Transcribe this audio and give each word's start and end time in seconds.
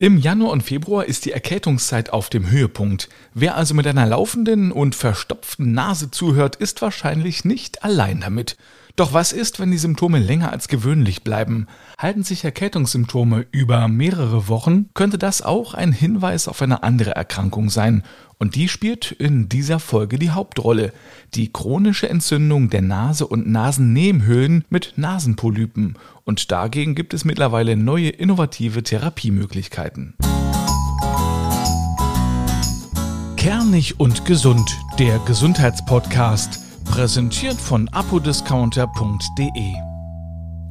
Im 0.00 0.18
Januar 0.18 0.50
und 0.50 0.64
Februar 0.64 1.04
ist 1.04 1.24
die 1.24 1.30
Erkältungszeit 1.30 2.12
auf 2.12 2.28
dem 2.28 2.50
Höhepunkt. 2.50 3.08
Wer 3.32 3.56
also 3.56 3.74
mit 3.74 3.86
einer 3.86 4.06
laufenden 4.06 4.72
und 4.72 4.96
verstopften 4.96 5.72
Nase 5.72 6.10
zuhört, 6.10 6.56
ist 6.56 6.82
wahrscheinlich 6.82 7.44
nicht 7.44 7.84
allein 7.84 8.20
damit. 8.20 8.56
Doch 8.96 9.12
was 9.12 9.32
ist, 9.32 9.58
wenn 9.58 9.72
die 9.72 9.78
Symptome 9.78 10.20
länger 10.20 10.52
als 10.52 10.68
gewöhnlich 10.68 11.24
bleiben? 11.24 11.66
Halten 11.98 12.22
sich 12.22 12.44
Erkältungssymptome 12.44 13.44
über 13.50 13.88
mehrere 13.88 14.46
Wochen, 14.46 14.88
könnte 14.94 15.18
das 15.18 15.42
auch 15.42 15.74
ein 15.74 15.90
Hinweis 15.90 16.46
auf 16.46 16.62
eine 16.62 16.84
andere 16.84 17.10
Erkrankung 17.10 17.70
sein. 17.70 18.04
Und 18.38 18.54
die 18.54 18.68
spielt 18.68 19.10
in 19.10 19.48
dieser 19.48 19.80
Folge 19.80 20.16
die 20.16 20.30
Hauptrolle. 20.30 20.92
Die 21.34 21.52
chronische 21.52 22.08
Entzündung 22.08 22.70
der 22.70 22.82
Nase 22.82 23.26
und 23.26 23.48
Nasennebenhöhlen 23.48 24.64
mit 24.68 24.92
Nasenpolypen. 24.94 25.98
Und 26.22 26.52
dagegen 26.52 26.94
gibt 26.94 27.14
es 27.14 27.24
mittlerweile 27.24 27.76
neue 27.76 28.10
innovative 28.10 28.84
Therapiemöglichkeiten. 28.84 30.14
Kernig 33.36 33.98
und 33.98 34.24
gesund, 34.24 34.78
der 35.00 35.18
Gesundheitspodcast 35.18 36.63
Präsentiert 36.84 37.60
von 37.60 37.88
apodiscounter.de. 37.88 39.74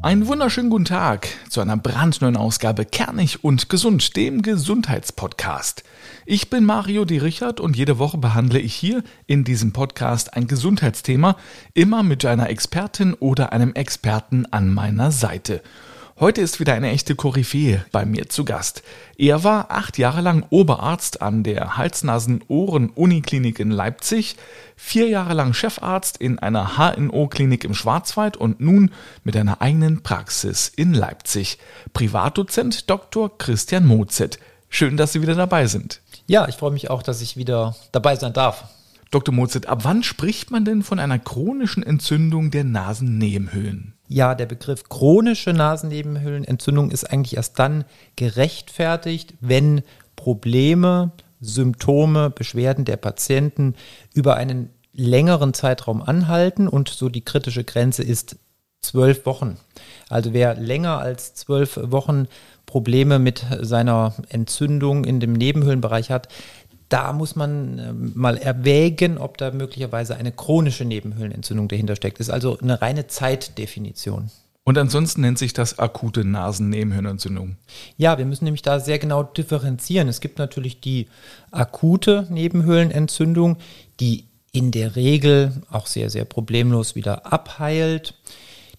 Einen 0.01 0.27
wunderschönen 0.27 0.69
guten 0.69 0.85
Tag 0.85 1.27
zu 1.49 1.59
einer 1.59 1.75
brandneuen 1.77 2.37
Ausgabe 2.37 2.85
Kernig 2.85 3.43
und 3.43 3.69
Gesund, 3.69 4.15
dem 4.15 4.41
Gesundheitspodcast. 4.41 5.83
Ich 6.25 6.49
bin 6.49 6.65
Mario 6.65 7.05
D. 7.05 7.17
Richard 7.17 7.59
und 7.59 7.75
jede 7.75 7.99
Woche 7.99 8.17
behandle 8.17 8.59
ich 8.59 8.73
hier 8.73 9.03
in 9.27 9.43
diesem 9.43 9.73
Podcast 9.73 10.33
ein 10.33 10.47
Gesundheitsthema, 10.47 11.35
immer 11.73 12.03
mit 12.03 12.25
einer 12.25 12.49
Expertin 12.49 13.13
oder 13.15 13.51
einem 13.51 13.73
Experten 13.73 14.45
an 14.51 14.73
meiner 14.73 15.11
Seite. 15.11 15.61
Heute 16.19 16.41
ist 16.41 16.59
wieder 16.59 16.75
eine 16.75 16.91
echte 16.91 17.15
Koryphäe 17.15 17.83
bei 17.91 18.05
mir 18.05 18.29
zu 18.29 18.45
Gast. 18.45 18.83
Er 19.17 19.43
war 19.43 19.71
acht 19.71 19.97
Jahre 19.97 20.21
lang 20.21 20.45
Oberarzt 20.51 21.23
an 21.23 21.41
der 21.41 21.75
Hals-Nasen-Ohren-Uniklinik 21.75 23.59
in 23.59 23.71
Leipzig, 23.71 24.35
vier 24.75 25.07
Jahre 25.09 25.33
lang 25.33 25.53
Chefarzt 25.53 26.17
in 26.17 26.37
einer 26.37 26.77
HNO-Klinik 26.77 27.63
im 27.63 27.73
Schwarzwald 27.73 28.37
und 28.37 28.61
nun 28.61 28.91
mit 29.23 29.35
einer 29.35 29.61
eigenen 29.63 30.03
Praxis 30.03 30.67
in 30.67 30.93
Leipzig. 30.93 31.57
Privatdozent 31.93 32.91
Dr. 32.91 33.35
Christian 33.35 33.87
Mozet. 33.87 34.37
Schön, 34.69 34.97
dass 34.97 35.13
Sie 35.13 35.21
wieder 35.23 35.35
dabei 35.35 35.65
sind. 35.65 35.99
Ja, 36.27 36.47
ich 36.47 36.55
freue 36.55 36.71
mich 36.71 36.91
auch, 36.91 37.01
dass 37.01 37.21
ich 37.21 37.37
wieder 37.37 37.75
dabei 37.91 38.17
sein 38.17 38.33
darf. 38.33 38.65
Dr. 39.09 39.33
Mozet, 39.33 39.65
ab 39.65 39.79
wann 39.81 40.03
spricht 40.03 40.51
man 40.51 40.63
denn 40.63 40.83
von 40.83 40.99
einer 40.99 41.17
chronischen 41.17 41.81
Entzündung 41.81 42.51
der 42.51 42.65
Nasennebenhöhlen? 42.65 43.92
Ja, 44.07 44.35
der 44.35 44.45
Begriff 44.45 44.89
chronische 44.89 45.53
Nasennebenhöhlenentzündung 45.53 46.91
ist 46.91 47.05
eigentlich 47.05 47.37
erst 47.37 47.57
dann 47.59 47.85
gerechtfertigt, 48.15 49.33
wenn 49.39 49.81
Probleme, 50.15 51.11
Symptome, 51.39 52.29
Beschwerden 52.29 52.85
der 52.85 52.97
Patienten 52.97 53.75
über 54.13 54.35
einen 54.35 54.69
längeren 54.93 55.53
Zeitraum 55.53 56.01
anhalten 56.01 56.67
und 56.67 56.89
so 56.89 57.09
die 57.09 57.25
kritische 57.25 57.63
Grenze 57.63 58.03
ist 58.03 58.37
zwölf 58.81 59.25
Wochen. 59.25 59.57
Also 60.09 60.33
wer 60.33 60.55
länger 60.55 60.99
als 60.99 61.33
zwölf 61.33 61.79
Wochen 61.81 62.27
Probleme 62.65 63.19
mit 63.19 63.45
seiner 63.61 64.13
Entzündung 64.29 65.05
in 65.05 65.19
dem 65.19 65.33
Nebenhöhlenbereich 65.33 66.11
hat, 66.11 66.27
da 66.93 67.11
muss 67.11 67.35
man 67.35 67.79
ähm, 67.79 68.11
mal 68.13 68.37
erwägen, 68.37 69.17
ob 69.17 69.39
da 69.39 69.49
möglicherweise 69.49 70.15
eine 70.15 70.31
chronische 70.31 70.85
Nebenhöhlenentzündung 70.85 71.67
dahinter 71.67 71.95
steckt. 71.95 72.19
Das 72.19 72.27
ist 72.27 72.33
also 72.33 72.59
eine 72.59 72.83
reine 72.83 73.07
Zeitdefinition. 73.07 74.29
Und 74.63 74.77
ansonsten 74.77 75.21
nennt 75.21 75.39
sich 75.39 75.53
das 75.53 75.79
akute 75.79 76.23
Nasennebenhöhlenentzündung. 76.23 77.57
Ja, 77.97 78.19
wir 78.19 78.25
müssen 78.25 78.45
nämlich 78.45 78.61
da 78.61 78.79
sehr 78.79 78.99
genau 78.99 79.23
differenzieren. 79.23 80.07
Es 80.07 80.21
gibt 80.21 80.37
natürlich 80.37 80.81
die 80.81 81.07
akute 81.49 82.27
Nebenhöhlenentzündung, 82.29 83.57
die 83.99 84.25
in 84.51 84.69
der 84.69 84.95
Regel 84.95 85.63
auch 85.71 85.87
sehr, 85.87 86.11
sehr 86.11 86.25
problemlos 86.25 86.93
wieder 86.93 87.33
abheilt, 87.33 88.13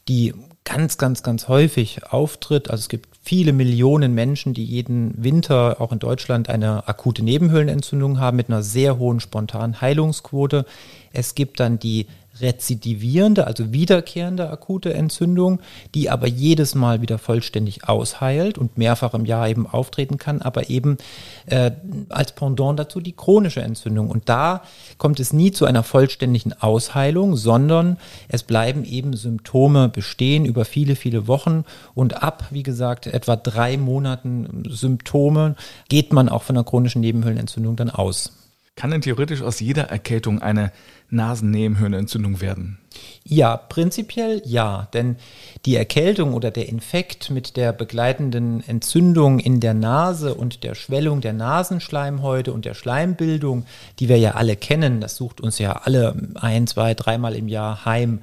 die 0.07 0.33
ganz, 0.63 0.99
ganz, 0.99 1.25
ganz 1.25 1.49
häufig 1.49 2.05
auftritt. 2.05 2.71
Also 2.71 2.83
es 2.83 2.89
gibt 2.89 3.09
viele 3.25 3.55
Millionen 3.55 4.15
Menschen, 4.15 4.53
die 4.53 4.65
jeden 4.65 5.15
Winter 5.17 5.81
auch 5.81 5.93
in 5.93 5.99
Deutschland 5.99 6.51
eine 6.51 6.87
akute 6.87 7.25
Nebenhöhlenentzündung 7.25 8.21
haben 8.21 8.37
mit 8.37 8.51
einer 8.51 8.63
sehr 8.63 8.99
hohen 8.99 9.19
spontanen 9.19 9.81
Heilungsquote. 9.81 10.67
Es 11.13 11.35
gibt 11.35 11.59
dann 11.59 11.79
die 11.79 12.07
rezidivierende, 12.41 13.47
also 13.47 13.73
wiederkehrende 13.73 14.51
akute 14.51 14.93
Entzündung, 14.95 15.61
die 15.95 16.11
aber 16.11 16.27
jedes 16.27 16.75
Mal 16.75 17.01
wieder 17.01 17.19
vollständig 17.19 17.89
ausheilt 17.89 18.59
und 18.59 18.77
mehrfach 18.77 19.15
im 19.15 19.25
Jahr 19.25 19.49
eben 19.49 19.67
auftreten 19.67 20.19
kann, 20.19 20.43
aber 20.43 20.69
eben 20.71 20.99
äh, 21.47 21.71
als 22.09 22.33
Pendant 22.33 22.79
dazu 22.79 23.01
die 23.01 23.13
chronische 23.13 23.63
Entzündung. 23.63 24.09
Und 24.09 24.29
da 24.29 24.63
kommt 24.99 25.21
es 25.21 25.33
nie 25.33 25.53
zu 25.53 25.65
einer 25.65 25.83
vollständigen 25.83 26.53
Ausheilung, 26.53 27.37
sondern 27.37 27.99
es 28.29 28.43
bleiben 28.43 28.85
eben 28.85 29.15
Symptome 29.15 29.89
bestehen 29.89 30.45
über 30.45 30.65
viele, 30.65 30.97
viele 30.97 31.29
Wochen 31.29 31.65
und 31.95 32.23
ab, 32.23 32.45
wie 32.51 32.63
gesagt, 32.63 33.07
etwa 33.07 33.37
drei 33.37 33.77
Monaten 33.77 34.65
Symptome 34.69 35.55
geht 35.89 36.13
man 36.13 36.29
auch 36.29 36.43
von 36.43 36.57
einer 36.57 36.65
chronischen 36.65 37.01
Nebenhöhlenentzündung 37.01 37.77
dann 37.77 37.91
aus. 37.91 38.33
Kann 38.77 38.91
denn 38.91 39.03
theoretisch 39.03 39.43
aus 39.43 39.61
jeder 39.61 39.85
Erkältung 39.85 40.43
eine 40.43 40.73
Nasennebenhöhlenentzündung 41.11 42.41
werden? 42.41 42.79
Ja, 43.27 43.57
prinzipiell 43.57 44.43
ja, 44.45 44.89
denn 44.93 45.17
die 45.65 45.77
Erkältung 45.77 46.35
oder 46.35 46.51
der 46.51 46.69
Infekt 46.69 47.31
mit 47.31 47.57
der 47.57 47.73
begleitenden 47.73 48.63
Entzündung 48.69 49.39
in 49.39 49.61
der 49.61 49.73
Nase 49.73 50.35
und 50.35 50.63
der 50.63 50.75
Schwellung 50.75 51.23
der 51.23 51.33
Nasenschleimhäute 51.33 52.53
und 52.53 52.67
der 52.67 52.75
Schleimbildung, 52.75 53.65
die 53.99 54.11
wir 54.11 54.19
ja 54.19 54.33
alle 54.33 54.57
kennen, 54.57 55.01
das 55.01 55.17
sucht 55.17 55.41
uns 55.41 55.59
ja 55.59 55.73
alle 55.73 56.15
ein, 56.35 56.67
zwei, 56.67 56.93
dreimal 56.93 57.35
im 57.35 57.49
Jahr 57.49 57.87
heim, 57.87 58.21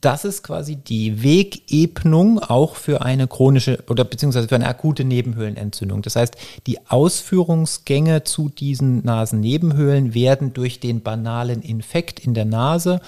das 0.00 0.24
ist 0.24 0.42
quasi 0.42 0.74
die 0.74 1.22
Wegebnung 1.22 2.40
auch 2.40 2.74
für 2.74 3.02
eine 3.02 3.28
chronische 3.28 3.78
oder 3.88 4.04
beziehungsweise 4.04 4.48
für 4.48 4.54
eine 4.56 4.68
akute 4.68 5.04
Nebenhöhlenentzündung. 5.04 6.02
Das 6.02 6.16
heißt, 6.16 6.36
die 6.66 6.78
Ausführungsgänge 6.88 8.24
zu 8.24 8.48
diesen 8.48 9.04
Nasennebenhöhlen 9.04 10.14
werden 10.14 10.52
durch 10.52 10.80
den 10.80 11.02
banalen 11.02 11.62
Infekt 11.62 12.20
in 12.20 12.34
der 12.34 12.44
Nase 12.44 13.00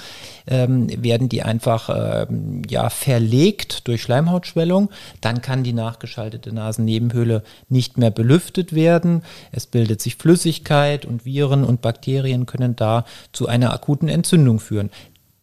ähm, 0.46 0.88
werden 1.02 1.28
die 1.28 1.42
einfach 1.42 1.90
ähm, 2.28 2.62
ja, 2.68 2.90
verlegt 2.90 3.88
durch 3.88 4.02
Schleimhautschwellung. 4.02 4.90
Dann 5.20 5.42
kann 5.42 5.64
die 5.64 5.72
nachgeschaltete 5.72 6.52
Nasennebenhöhle 6.52 7.42
nicht 7.68 7.98
mehr 7.98 8.10
belüftet 8.10 8.74
werden. 8.74 9.22
Es 9.52 9.66
bildet 9.66 10.00
sich 10.00 10.16
Flüssigkeit 10.16 11.04
und 11.04 11.24
Viren 11.24 11.64
und 11.64 11.80
Bakterien 11.80 12.46
können 12.46 12.76
da 12.76 13.04
zu 13.32 13.48
einer 13.48 13.72
akuten 13.72 14.08
Entzündung 14.08 14.60
führen. 14.60 14.90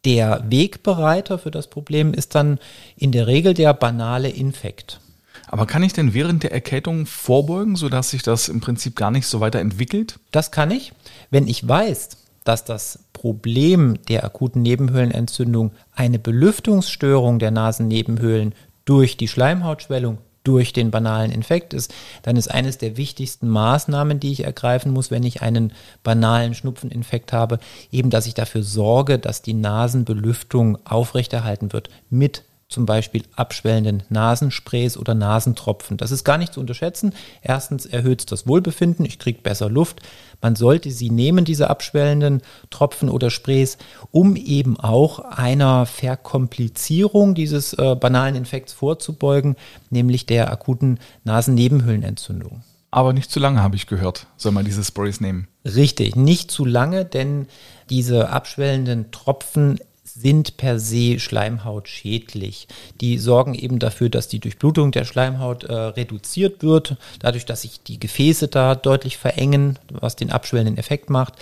Der 0.06 0.44
Wegbereiter 0.50 1.38
für 1.38 1.51
das 1.51 1.68
Problem 1.68 2.13
ist 2.13 2.33
dann 2.33 2.59
in 2.97 3.12
der 3.12 3.28
Regel 3.28 3.53
der 3.53 3.73
banale 3.73 4.29
Infekt. 4.29 5.00
Aber 5.47 5.66
kann 5.66 5.83
ich 5.83 5.94
denn 5.94 6.13
während 6.13 6.44
der 6.44 6.53
Erkältung 6.53 7.06
vorbeugen, 7.06 7.75
sodass 7.75 8.09
sich 8.09 8.23
das 8.23 8.47
im 8.47 8.62
Prinzip 8.62 8.95
gar 8.95 9.12
nicht 9.12 9.28
so 9.28 9.41
weiterentwickelt? 9.41 10.18
Das 10.31 10.51
kann 10.51 10.72
ich, 10.72 10.94
wenn 11.29 11.45
ich 11.45 11.68
weiß, 11.68 12.20
dass 12.44 12.63
das 12.63 13.00
Problem 13.13 14.00
der 14.07 14.24
akuten 14.24 14.62
Nebenhöhlenentzündung 14.62 15.72
eine 15.94 16.19
Belüftungsstörung 16.19 17.40
der 17.40 17.52
Nasennebenhöhlen 17.52 18.56
durch 18.85 19.18
die 19.18 19.28
Schleimhautschwellung, 19.28 20.18
durch 20.44 20.74
den 20.74 20.90
banalen 20.90 21.31
Infekt 21.31 21.74
ist, 21.74 21.94
dann 22.24 22.35
ist 22.35 22.50
eines 22.50 22.80
der 22.80 22.97
wichtigsten 22.97 23.47
Maßnahmen, 23.47 24.19
die 24.19 24.31
ich 24.31 24.44
ergreifen 24.44 24.91
muss, 24.91 25.12
wenn 25.12 25.24
ich 25.24 25.44
einen 25.44 25.72
banalen 26.03 26.56
Schnupfeninfekt 26.56 27.31
habe, 27.31 27.59
eben, 27.91 28.09
dass 28.09 28.25
ich 28.25 28.34
dafür 28.34 28.63
sorge, 28.63 29.19
dass 29.19 29.44
die 29.44 29.53
Nasenbelüftung 29.53 30.80
aufrechterhalten 30.85 31.74
wird 31.74 31.90
mit 32.09 32.44
zum 32.71 32.85
Beispiel 32.85 33.23
abschwellenden 33.35 34.03
Nasensprays 34.09 34.97
oder 34.97 35.13
Nasentropfen. 35.13 35.97
Das 35.97 36.11
ist 36.11 36.23
gar 36.23 36.37
nicht 36.37 36.53
zu 36.53 36.59
unterschätzen. 36.59 37.13
Erstens 37.41 37.85
erhöht 37.85 38.21
es 38.21 38.25
das 38.25 38.47
Wohlbefinden, 38.47 39.06
ich 39.06 39.19
kriege 39.19 39.41
besser 39.41 39.69
Luft. 39.69 40.01
Man 40.41 40.56
sollte 40.56 40.89
sie 40.89 41.12
nehmen, 41.12 41.45
diese 41.45 41.69
abschwellenden 41.69 42.41
Tropfen 42.71 43.09
oder 43.09 43.29
Sprays, 43.29 43.77
um 44.09 44.35
eben 44.35 44.79
auch 44.79 45.19
einer 45.19 45.85
Verkomplizierung 45.85 47.35
dieses 47.35 47.73
äh, 47.73 47.95
banalen 47.95 48.35
Infekts 48.35 48.74
vorzubeugen, 48.74 49.56
nämlich 49.89 50.25
der 50.25 50.51
akuten 50.51 51.00
Nasennebenhöhlenentzündung. 51.25 52.63
Aber 52.89 53.13
nicht 53.13 53.31
zu 53.31 53.39
lange, 53.39 53.62
habe 53.62 53.77
ich 53.77 53.88
gehört, 53.88 54.27
soll 54.35 54.51
man 54.51 54.65
diese 54.65 54.83
Sprays 54.83 55.21
nehmen. 55.21 55.47
Richtig, 55.63 56.17
nicht 56.17 56.51
zu 56.51 56.65
lange, 56.65 57.06
denn 57.06 57.47
diese 57.89 58.29
abschwellenden 58.29 59.12
Tropfen 59.12 59.79
sind 60.03 60.57
per 60.57 60.80
se 60.80 61.19
schleimhautschädlich. 61.19 62.68
Die 63.01 63.19
sorgen 63.19 63.53
eben 63.53 63.77
dafür, 63.77 64.09
dass 64.09 64.27
die 64.27 64.39
Durchblutung 64.39 64.92
der 64.92 65.06
Schleimhaut 65.06 65.63
äh, 65.63 65.74
reduziert 65.74 66.63
wird, 66.63 66.98
dadurch, 67.19 67.45
dass 67.45 67.62
sich 67.62 67.83
die 67.83 68.00
Gefäße 68.00 68.48
da 68.48 68.74
deutlich 68.74 69.18
verengen, 69.18 69.77
was 69.92 70.15
den 70.15 70.31
abschwellenden 70.31 70.77
Effekt 70.77 71.12
macht. 71.12 71.36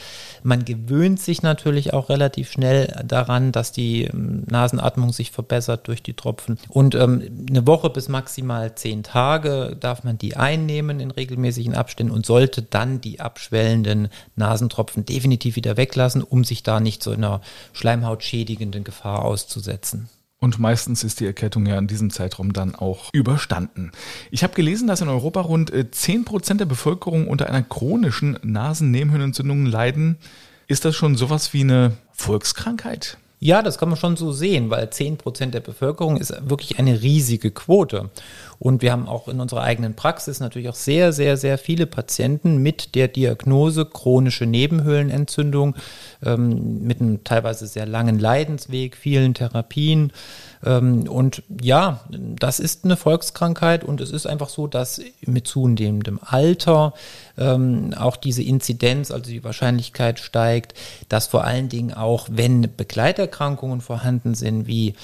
Man 0.44 0.66
gewöhnt 0.66 1.22
sich 1.22 1.42
natürlich 1.42 1.94
auch 1.94 2.10
relativ 2.10 2.52
schnell 2.52 2.94
daran, 3.06 3.54
dass 3.54 3.72
die 3.72 4.04
ähm, 4.04 4.44
Nasenatmung 4.48 5.14
sich 5.14 5.32
verbessert 5.32 5.88
durch 5.88 6.04
die 6.04 6.14
Tropfen. 6.14 6.60
Und 6.68 6.96
ähm, 6.96 7.46
eine 7.50 7.66
Woche 7.66 7.90
bis 7.90 8.10
maximal 8.10 8.76
zehn 8.76 9.04
Tage 9.04 9.78
darf 9.80 10.04
man 10.04 10.18
die 10.18 10.36
einnehmen 10.36 11.00
in 11.00 11.12
regelmäßigen 11.12 11.76
Abständen 11.76 12.14
und 12.14 12.26
sollte 12.26 12.62
dann 12.62 13.00
die 13.00 13.22
abschwellenden 13.22 14.10
Nasentropfen 14.36 15.06
definitiv 15.06 15.56
wieder 15.56 15.78
weglassen, 15.78 16.24
um 16.24 16.44
sich 16.44 16.62
da 16.62 16.82
nicht 16.82 17.04
so 17.04 17.12
einer 17.12 17.40
schleimhautschädigenden 18.50 18.84
Gefahr 18.84 19.24
auszusetzen. 19.24 20.10
Und 20.42 20.58
meistens 20.58 21.04
ist 21.04 21.20
die 21.20 21.26
Erkältung 21.26 21.66
ja 21.66 21.78
in 21.78 21.88
diesem 21.88 22.12
Zeitraum 22.12 22.54
dann 22.54 22.74
auch 22.74 23.10
überstanden. 23.12 23.92
Ich 24.32 24.44
habe 24.44 24.54
gelesen, 24.54 24.88
dass 24.88 25.02
in 25.02 25.10
Europa 25.10 25.42
rund 25.42 25.72
10 25.92 26.22
äh, 26.22 26.24
Prozent 26.24 26.62
der 26.62 26.66
Bevölkerung 26.66 27.28
unter 27.28 27.48
einer 27.48 27.62
chronischen 27.62 28.40
Nasennebenhöhlenentzündung 28.42 29.66
leiden. 29.66 30.18
Ist 30.68 30.86
das 30.86 30.96
schon 30.96 31.18
sowas 31.18 31.54
wie 31.54 31.62
eine 31.62 31.98
Volkskrankheit? 32.14 33.18
Ja, 33.42 33.62
das 33.62 33.78
kann 33.78 33.88
man 33.88 33.98
schon 33.98 34.18
so 34.18 34.34
sehen, 34.34 34.70
weil 34.70 34.90
10 34.90 35.16
Prozent 35.16 35.54
der 35.54 35.62
Bevölkerung 35.62 36.18
ist 36.18 36.34
wirklich 36.50 36.78
eine 36.78 37.02
riesige 37.02 37.52
Quote. 37.52 38.10
Und 38.60 38.82
wir 38.82 38.92
haben 38.92 39.08
auch 39.08 39.30
in 39.30 39.40
unserer 39.40 39.62
eigenen 39.62 39.96
Praxis 39.96 40.42
natürlich 40.42 40.68
auch 40.68 40.76
sehr, 40.76 41.14
sehr, 41.14 41.38
sehr 41.38 41.58
viele 41.58 41.86
Patienten 41.86 42.58
mit 42.58 42.96
der 42.96 43.08
Diagnose 43.08 43.86
chronische 43.86 44.46
Nebenhöhlenentzündung, 44.46 45.76
ähm, 46.26 46.84
mit 46.84 47.00
einem 47.00 47.24
teilweise 47.24 47.66
sehr 47.68 47.86
langen 47.86 48.20
Leidensweg, 48.20 48.98
vielen 48.98 49.34
Therapien. 49.34 50.12
Ähm, 50.66 51.08
und 51.08 51.44
ja, 51.62 52.02
das 52.10 52.60
ist 52.60 52.86
eine 52.86 52.98
Volkskrankheit 52.98 53.84
und 53.84 54.02
es 54.02 54.12
ist 54.12 54.26
einfach 54.26 54.50
so, 54.50 54.68
dass 54.68 55.02
mit 55.22 55.48
zunehmendem 55.48 56.20
Alter 56.24 56.94
ähm, 57.38 57.94
auch 57.98 58.18
diese 58.18 58.44
Inzidenz, 58.44 59.12
also 59.12 59.30
die 59.30 59.44
Wahrscheinlichkeit 59.44 60.20
steigt, 60.20 60.74
dass 61.08 61.28
vor 61.28 61.44
allen 61.44 61.70
Dingen 61.70 61.94
auch, 61.94 62.28
wenn 62.32 62.70
Begleiterkrankungen 62.76 63.82
vorhanden 63.82 64.36
sind, 64.36 64.68
wie 64.68 64.96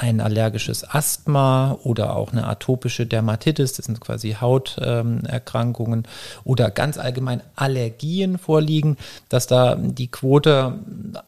ein 0.00 0.20
allergisches 0.20 0.88
Asthma 0.88 1.78
oder 1.84 2.16
auch 2.16 2.32
eine 2.32 2.46
atopische 2.46 3.06
Dermatitis, 3.06 3.74
das 3.74 3.84
sind 3.84 4.00
quasi 4.00 4.36
Hauterkrankungen 4.40 6.08
oder 6.42 6.70
ganz 6.70 6.96
allgemein 6.96 7.42
Allergien 7.54 8.38
vorliegen, 8.38 8.96
dass 9.28 9.46
da 9.46 9.74
die 9.76 10.10
Quote 10.10 10.78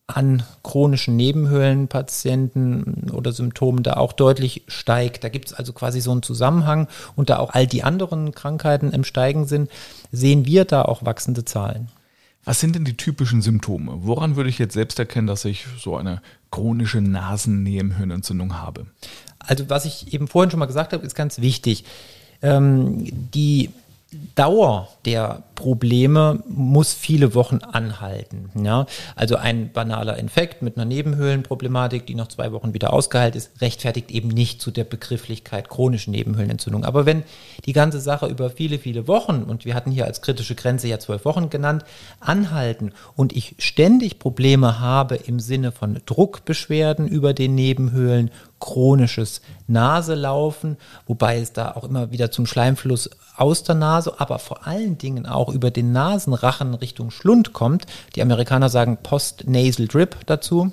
an 0.06 0.42
chronischen 0.62 1.16
Nebenhöhlenpatienten 1.16 3.10
oder 3.10 3.32
Symptomen 3.32 3.82
da 3.82 3.94
auch 3.94 4.14
deutlich 4.14 4.62
steigt. 4.68 5.22
Da 5.22 5.28
gibt 5.28 5.48
es 5.48 5.54
also 5.54 5.74
quasi 5.74 6.00
so 6.00 6.10
einen 6.10 6.22
Zusammenhang 6.22 6.88
und 7.14 7.28
da 7.28 7.38
auch 7.38 7.50
all 7.50 7.66
die 7.66 7.82
anderen 7.82 8.32
Krankheiten 8.32 8.90
im 8.90 9.04
Steigen 9.04 9.46
sind, 9.46 9.70
sehen 10.10 10.46
wir 10.46 10.64
da 10.64 10.82
auch 10.82 11.04
wachsende 11.04 11.44
Zahlen. 11.44 11.88
Was 12.44 12.58
sind 12.58 12.74
denn 12.74 12.84
die 12.84 12.96
typischen 12.96 13.40
Symptome? 13.40 13.98
Woran 14.02 14.36
würde 14.36 14.50
ich 14.50 14.58
jetzt 14.58 14.74
selbst 14.74 14.98
erkennen, 14.98 15.28
dass 15.28 15.44
ich 15.44 15.66
so 15.78 15.96
eine 15.96 16.20
chronische 16.50 17.00
Nasennebenhöhlenentzündung 17.00 18.58
habe? 18.58 18.86
Also 19.38 19.70
was 19.70 19.84
ich 19.84 20.12
eben 20.12 20.26
vorhin 20.28 20.50
schon 20.50 20.60
mal 20.60 20.66
gesagt 20.66 20.92
habe, 20.92 21.06
ist 21.06 21.14
ganz 21.14 21.40
wichtig. 21.40 21.84
Ähm, 22.42 23.04
die 23.32 23.70
Dauer 24.34 24.88
der 25.04 25.42
Probleme 25.62 26.42
muss 26.48 26.92
viele 26.92 27.36
Wochen 27.36 27.58
anhalten. 27.58 28.50
Ja? 28.64 28.86
Also 29.14 29.36
ein 29.36 29.70
banaler 29.72 30.16
Infekt 30.16 30.60
mit 30.60 30.76
einer 30.76 30.84
Nebenhöhlenproblematik, 30.84 32.04
die 32.04 32.16
nach 32.16 32.26
zwei 32.26 32.50
Wochen 32.50 32.74
wieder 32.74 32.92
ausgeheilt 32.92 33.36
ist, 33.36 33.60
rechtfertigt 33.60 34.10
eben 34.10 34.26
nicht 34.26 34.60
zu 34.60 34.72
der 34.72 34.82
Begrifflichkeit 34.82 35.68
chronische 35.68 36.10
Nebenhöhlenentzündung. 36.10 36.84
Aber 36.84 37.06
wenn 37.06 37.22
die 37.64 37.72
ganze 37.72 38.00
Sache 38.00 38.26
über 38.26 38.50
viele, 38.50 38.80
viele 38.80 39.06
Wochen, 39.06 39.44
und 39.44 39.64
wir 39.64 39.76
hatten 39.76 39.92
hier 39.92 40.06
als 40.06 40.20
kritische 40.20 40.56
Grenze 40.56 40.88
ja 40.88 40.98
zwölf 40.98 41.24
Wochen 41.24 41.48
genannt, 41.48 41.84
anhalten 42.18 42.90
und 43.14 43.32
ich 43.32 43.54
ständig 43.58 44.18
Probleme 44.18 44.80
habe 44.80 45.14
im 45.14 45.38
Sinne 45.38 45.70
von 45.70 46.00
Druckbeschwerden 46.06 47.06
über 47.06 47.34
den 47.34 47.54
Nebenhöhlen, 47.54 48.32
chronisches 48.58 49.42
Naselaufen, 49.66 50.76
wobei 51.06 51.38
es 51.38 51.52
da 51.52 51.72
auch 51.72 51.82
immer 51.82 52.12
wieder 52.12 52.30
zum 52.30 52.46
Schleimfluss 52.46 53.10
aus 53.36 53.64
der 53.64 53.74
Nase, 53.74 54.14
aber 54.18 54.38
vor 54.38 54.66
allen 54.68 54.98
Dingen 54.98 55.26
auch 55.26 55.51
über 55.52 55.70
den 55.70 55.92
Nasenrachen 55.92 56.74
Richtung 56.74 57.10
Schlund 57.10 57.52
kommt. 57.52 57.86
Die 58.14 58.22
Amerikaner 58.22 58.68
sagen 58.68 58.98
Post-Nasal 59.02 59.86
Drip 59.86 60.16
dazu. 60.26 60.72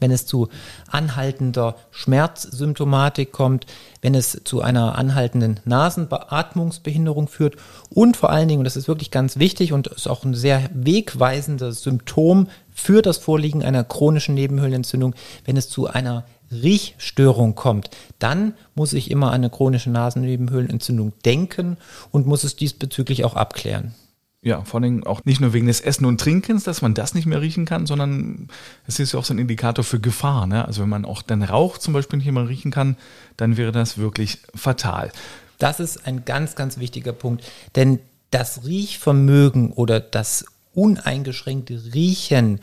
Wenn 0.00 0.10
es 0.10 0.26
zu 0.26 0.48
anhaltender 0.90 1.76
Schmerzsymptomatik 1.90 3.32
kommt, 3.32 3.64
wenn 4.02 4.14
es 4.14 4.42
zu 4.44 4.60
einer 4.60 4.98
anhaltenden 4.98 5.60
Nasenbeatmungsbehinderung 5.64 7.26
führt 7.26 7.56
und 7.88 8.14
vor 8.14 8.28
allen 8.28 8.48
Dingen, 8.48 8.60
und 8.60 8.64
das 8.66 8.76
ist 8.76 8.86
wirklich 8.86 9.10
ganz 9.10 9.38
wichtig 9.38 9.72
und 9.72 9.86
ist 9.86 10.06
auch 10.06 10.24
ein 10.24 10.34
sehr 10.34 10.68
wegweisendes 10.74 11.82
Symptom 11.82 12.48
für 12.70 13.00
das 13.00 13.16
Vorliegen 13.16 13.64
einer 13.64 13.82
chronischen 13.82 14.34
Nebenhöhlenentzündung, 14.34 15.14
wenn 15.46 15.56
es 15.56 15.70
zu 15.70 15.86
einer 15.86 16.24
Riechstörung 16.50 17.54
kommt, 17.54 17.90
dann 18.18 18.54
muss 18.74 18.92
ich 18.92 19.10
immer 19.10 19.28
an 19.28 19.34
eine 19.34 19.50
chronische 19.50 19.90
Nasennebenhöhlenentzündung 19.90 21.12
denken 21.24 21.76
und 22.10 22.26
muss 22.26 22.44
es 22.44 22.56
diesbezüglich 22.56 23.24
auch 23.24 23.34
abklären. 23.34 23.94
Ja, 24.40 24.62
vor 24.62 24.80
allem 24.80 25.04
auch 25.04 25.24
nicht 25.24 25.40
nur 25.40 25.52
wegen 25.52 25.66
des 25.66 25.80
Essen 25.80 26.04
und 26.04 26.20
Trinkens, 26.20 26.62
dass 26.62 26.80
man 26.80 26.94
das 26.94 27.12
nicht 27.12 27.26
mehr 27.26 27.40
riechen 27.40 27.64
kann, 27.64 27.86
sondern 27.86 28.48
es 28.86 29.00
ist 29.00 29.12
ja 29.12 29.18
auch 29.18 29.24
so 29.24 29.34
ein 29.34 29.38
Indikator 29.38 29.84
für 29.84 29.98
Gefahr. 29.98 30.46
Ne? 30.46 30.64
Also 30.64 30.82
wenn 30.82 30.88
man 30.88 31.04
auch 31.04 31.22
den 31.22 31.42
Rauch 31.42 31.78
zum 31.78 31.92
Beispiel 31.92 32.18
nicht 32.18 32.30
mehr 32.30 32.48
riechen 32.48 32.70
kann, 32.70 32.96
dann 33.36 33.56
wäre 33.56 33.72
das 33.72 33.98
wirklich 33.98 34.38
fatal. 34.54 35.10
Das 35.58 35.80
ist 35.80 36.06
ein 36.06 36.24
ganz, 36.24 36.54
ganz 36.54 36.78
wichtiger 36.78 37.12
Punkt, 37.12 37.44
denn 37.74 37.98
das 38.30 38.64
Riechvermögen 38.64 39.72
oder 39.72 39.98
das 39.98 40.44
uneingeschränkte 40.72 41.92
Riechen 41.92 42.60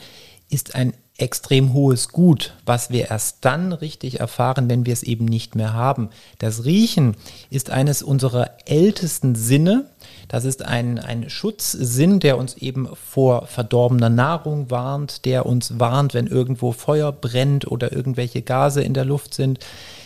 ist 0.50 0.76
ein 0.76 0.94
extrem 1.18 1.74
hohes 1.74 2.10
Gut, 2.10 2.54
was 2.66 2.90
wir 2.90 3.10
erst 3.10 3.38
dann 3.42 3.72
richtig 3.72 4.20
erfahren, 4.20 4.70
wenn 4.70 4.86
wir 4.86 4.92
es 4.92 5.04
eben 5.04 5.26
nicht 5.26 5.56
mehr 5.56 5.74
haben. 5.74 6.10
Das 6.40 6.66
Riechen 6.66 7.16
ist 7.50 7.70
eines 7.70 8.04
unserer 8.04 8.52
ältesten 8.66 9.34
Sinne. 9.34 9.86
Das 10.28 10.44
ist 10.44 10.66
ein, 10.66 11.00
ein 11.00 11.30
Schutzsinn, 11.30 12.20
der 12.20 12.38
uns 12.38 12.56
eben 12.56 12.90
vor 12.96 13.48
verdorbener 13.48 14.10
Nahrung 14.10 14.70
warnt, 14.70 15.24
der 15.26 15.46
uns 15.46 15.80
warnt, 15.80 16.14
wenn 16.14 16.28
irgendwo 16.28 16.74
Feuer 16.74 17.14
brennt 17.14 17.66
oder 17.66 17.94
irgendwelche 17.94 18.42
Gase 18.42 18.82
in 18.82 18.94
der 18.94 19.06
Luft 19.06 19.34
sind. 19.34 19.60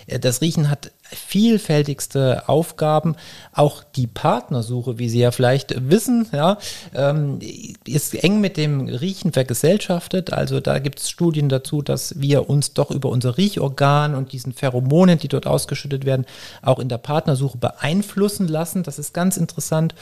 Äh, 0.06 0.20
das 0.20 0.42
Riechen 0.42 0.70
hat 0.70 0.92
vielfältigste 1.12 2.48
Aufgaben. 2.48 3.16
Auch 3.54 3.84
die 3.84 4.08
Partnersuche, 4.08 5.00
wie 5.00 5.10
Sie 5.10 5.20
ja 5.20 5.32
vielleicht 5.32 5.90
wissen, 5.90 6.28
ja, 6.32 6.58
ähm, 6.94 7.40
ist 7.86 8.16
eng 8.24 8.42
mit 8.42 8.58
dem 8.58 8.88
Riechen 8.88 9.34
vergesellschaftet. 9.34 10.34
Also 10.34 10.60
da 10.60 10.80
gibt 10.80 11.00
es 11.00 11.10
Studien 11.10 11.50
dazu, 11.50 11.82
dass 11.82 12.20
wir 12.20 12.50
uns 12.50 12.74
doch 12.74 12.92
über 12.92 13.10
unser 13.10 13.38
Riechorgan 13.38 14.16
und 14.16 14.32
diesen 14.32 14.54
Pheromonen, 14.54 15.20
die 15.20 15.28
dort 15.28 15.48
ausgeschüttet 15.48 16.06
werden, 16.06 16.26
auch 16.62 16.80
in 16.80 16.90
der 16.90 16.98
Partnersuche 16.98 17.58
beeinflussen 17.58 18.48
lassen. 18.48 18.84
Das 18.84 19.00
ist 19.00 19.14
ganz 19.14 19.38
interessant. 19.38 19.96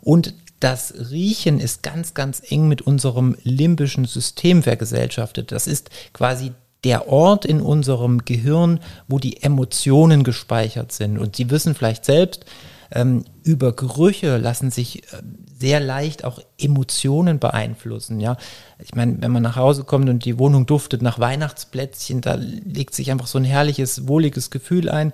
Und 0.00 0.34
das 0.60 0.94
Riechen 1.10 1.60
ist 1.60 1.82
ganz, 1.82 2.14
ganz 2.14 2.42
eng 2.48 2.68
mit 2.68 2.82
unserem 2.82 3.36
limbischen 3.42 4.06
System 4.06 4.62
vergesellschaftet. 4.62 5.52
Das 5.52 5.66
ist 5.66 5.90
quasi 6.12 6.52
der 6.84 7.08
Ort 7.08 7.44
in 7.44 7.60
unserem 7.60 8.24
Gehirn, 8.24 8.80
wo 9.08 9.18
die 9.18 9.42
Emotionen 9.42 10.24
gespeichert 10.24 10.92
sind. 10.92 11.18
Und 11.18 11.36
Sie 11.36 11.50
wissen 11.50 11.74
vielleicht 11.74 12.04
selbst, 12.04 12.44
ähm, 12.92 13.24
über 13.42 13.72
Gerüche 13.72 14.36
lassen 14.36 14.70
sich 14.70 15.02
äh, 15.12 15.22
sehr 15.58 15.80
leicht 15.80 16.24
auch 16.24 16.40
Emotionen 16.58 17.38
beeinflussen. 17.38 18.20
Ja, 18.20 18.36
ich 18.78 18.94
meine, 18.94 19.20
wenn 19.20 19.32
man 19.32 19.42
nach 19.42 19.56
Hause 19.56 19.84
kommt 19.84 20.08
und 20.08 20.24
die 20.24 20.38
Wohnung 20.38 20.66
duftet 20.66 21.02
nach 21.02 21.18
Weihnachtsplätzchen, 21.18 22.20
da 22.20 22.34
legt 22.34 22.94
sich 22.94 23.10
einfach 23.10 23.26
so 23.26 23.38
ein 23.38 23.44
herrliches, 23.44 24.06
wohliges 24.06 24.50
Gefühl 24.50 24.88
ein. 24.88 25.12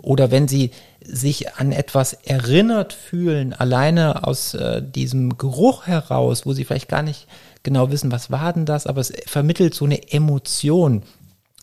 Oder 0.00 0.30
wenn 0.30 0.46
Sie 0.46 0.70
sich 1.00 1.54
an 1.56 1.72
etwas 1.72 2.12
erinnert 2.12 2.92
fühlen, 2.92 3.52
alleine 3.52 4.26
aus 4.26 4.54
äh, 4.54 4.82
diesem 4.82 5.38
Geruch 5.38 5.86
heraus, 5.86 6.46
wo 6.46 6.52
Sie 6.52 6.64
vielleicht 6.64 6.88
gar 6.88 7.02
nicht 7.02 7.26
genau 7.62 7.90
wissen, 7.90 8.12
was 8.12 8.30
war 8.30 8.52
denn 8.52 8.66
das, 8.66 8.86
aber 8.86 9.00
es 9.00 9.12
vermittelt 9.26 9.74
so 9.74 9.84
eine 9.84 10.12
Emotion. 10.12 11.02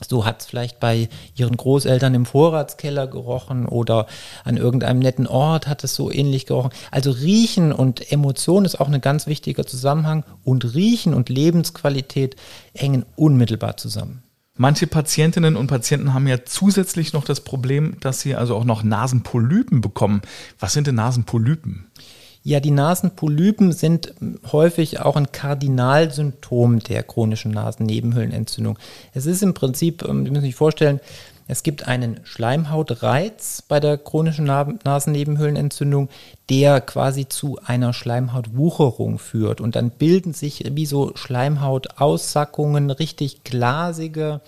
So 0.05 0.25
hat 0.25 0.41
es 0.41 0.47
vielleicht 0.47 0.81
bei 0.81 1.07
ihren 1.35 1.55
Großeltern 1.55 2.13
im 2.13 2.25
Vorratskeller 2.25 3.07
gerochen 3.07 3.65
oder 3.65 4.07
an 4.43 4.57
irgendeinem 4.57 4.99
netten 4.99 5.25
Ort 5.25 5.67
hat 5.67 5.85
es 5.85 5.95
so 5.95 6.11
ähnlich 6.11 6.45
gerochen. 6.45 6.71
Also 6.91 7.11
Riechen 7.11 7.71
und 7.71 8.11
Emotion 8.11 8.65
ist 8.65 8.79
auch 8.81 8.89
ein 8.89 8.99
ganz 8.99 9.25
wichtiger 9.25 9.65
Zusammenhang 9.65 10.25
und 10.43 10.75
Riechen 10.75 11.13
und 11.13 11.29
Lebensqualität 11.29 12.35
hängen 12.73 13.05
unmittelbar 13.15 13.77
zusammen. 13.77 14.21
Manche 14.57 14.87
Patientinnen 14.87 15.55
und 15.55 15.67
Patienten 15.67 16.13
haben 16.13 16.27
ja 16.27 16.43
zusätzlich 16.45 17.13
noch 17.13 17.25
das 17.25 17.41
Problem, 17.41 17.97
dass 17.99 18.21
sie 18.21 18.35
also 18.35 18.55
auch 18.55 18.63
noch 18.63 18.83
Nasenpolypen 18.83 19.81
bekommen. 19.81 20.21
Was 20.59 20.73
sind 20.73 20.87
denn 20.87 20.95
Nasenpolypen? 20.95 21.87
Ja, 22.47 22.59
die 22.59 22.69
Nasenpolypen 22.69 23.71
sind 23.71 24.13
häufig 24.51 24.99
auch 24.99 25.15
ein 25.15 25.31
Kardinalsymptom 25.31 26.77
der 26.77 27.01
chronischen 27.01 27.49
Nasennebenhöhlenentzündung. 27.49 28.77
Es 29.15 29.25
ist 29.25 29.41
im 29.41 29.55
Prinzip, 29.55 30.03
ähm, 30.07 30.25
Sie 30.25 30.29
müssen 30.29 30.43
sich 30.43 30.53
vorstellen, 30.53 30.99
es 31.47 31.63
gibt 31.63 31.87
einen 31.87 32.19
Schleimhautreiz 32.23 33.63
bei 33.63 33.79
der 33.79 33.97
chronischen 33.97 34.45
Nasennebenhöhlenentzündung, 34.45 36.09
der 36.51 36.81
quasi 36.81 37.27
zu 37.27 37.57
einer 37.65 37.93
Schleimhautwucherung 37.93 39.17
führt. 39.17 39.59
Und 39.59 39.75
dann 39.75 39.89
bilden 39.89 40.33
sich 40.33 40.65
wie 40.71 40.85
so 40.85 41.13
Schleimhautaussackungen, 41.15 42.91
richtig 42.91 43.43
glasige 43.43 44.41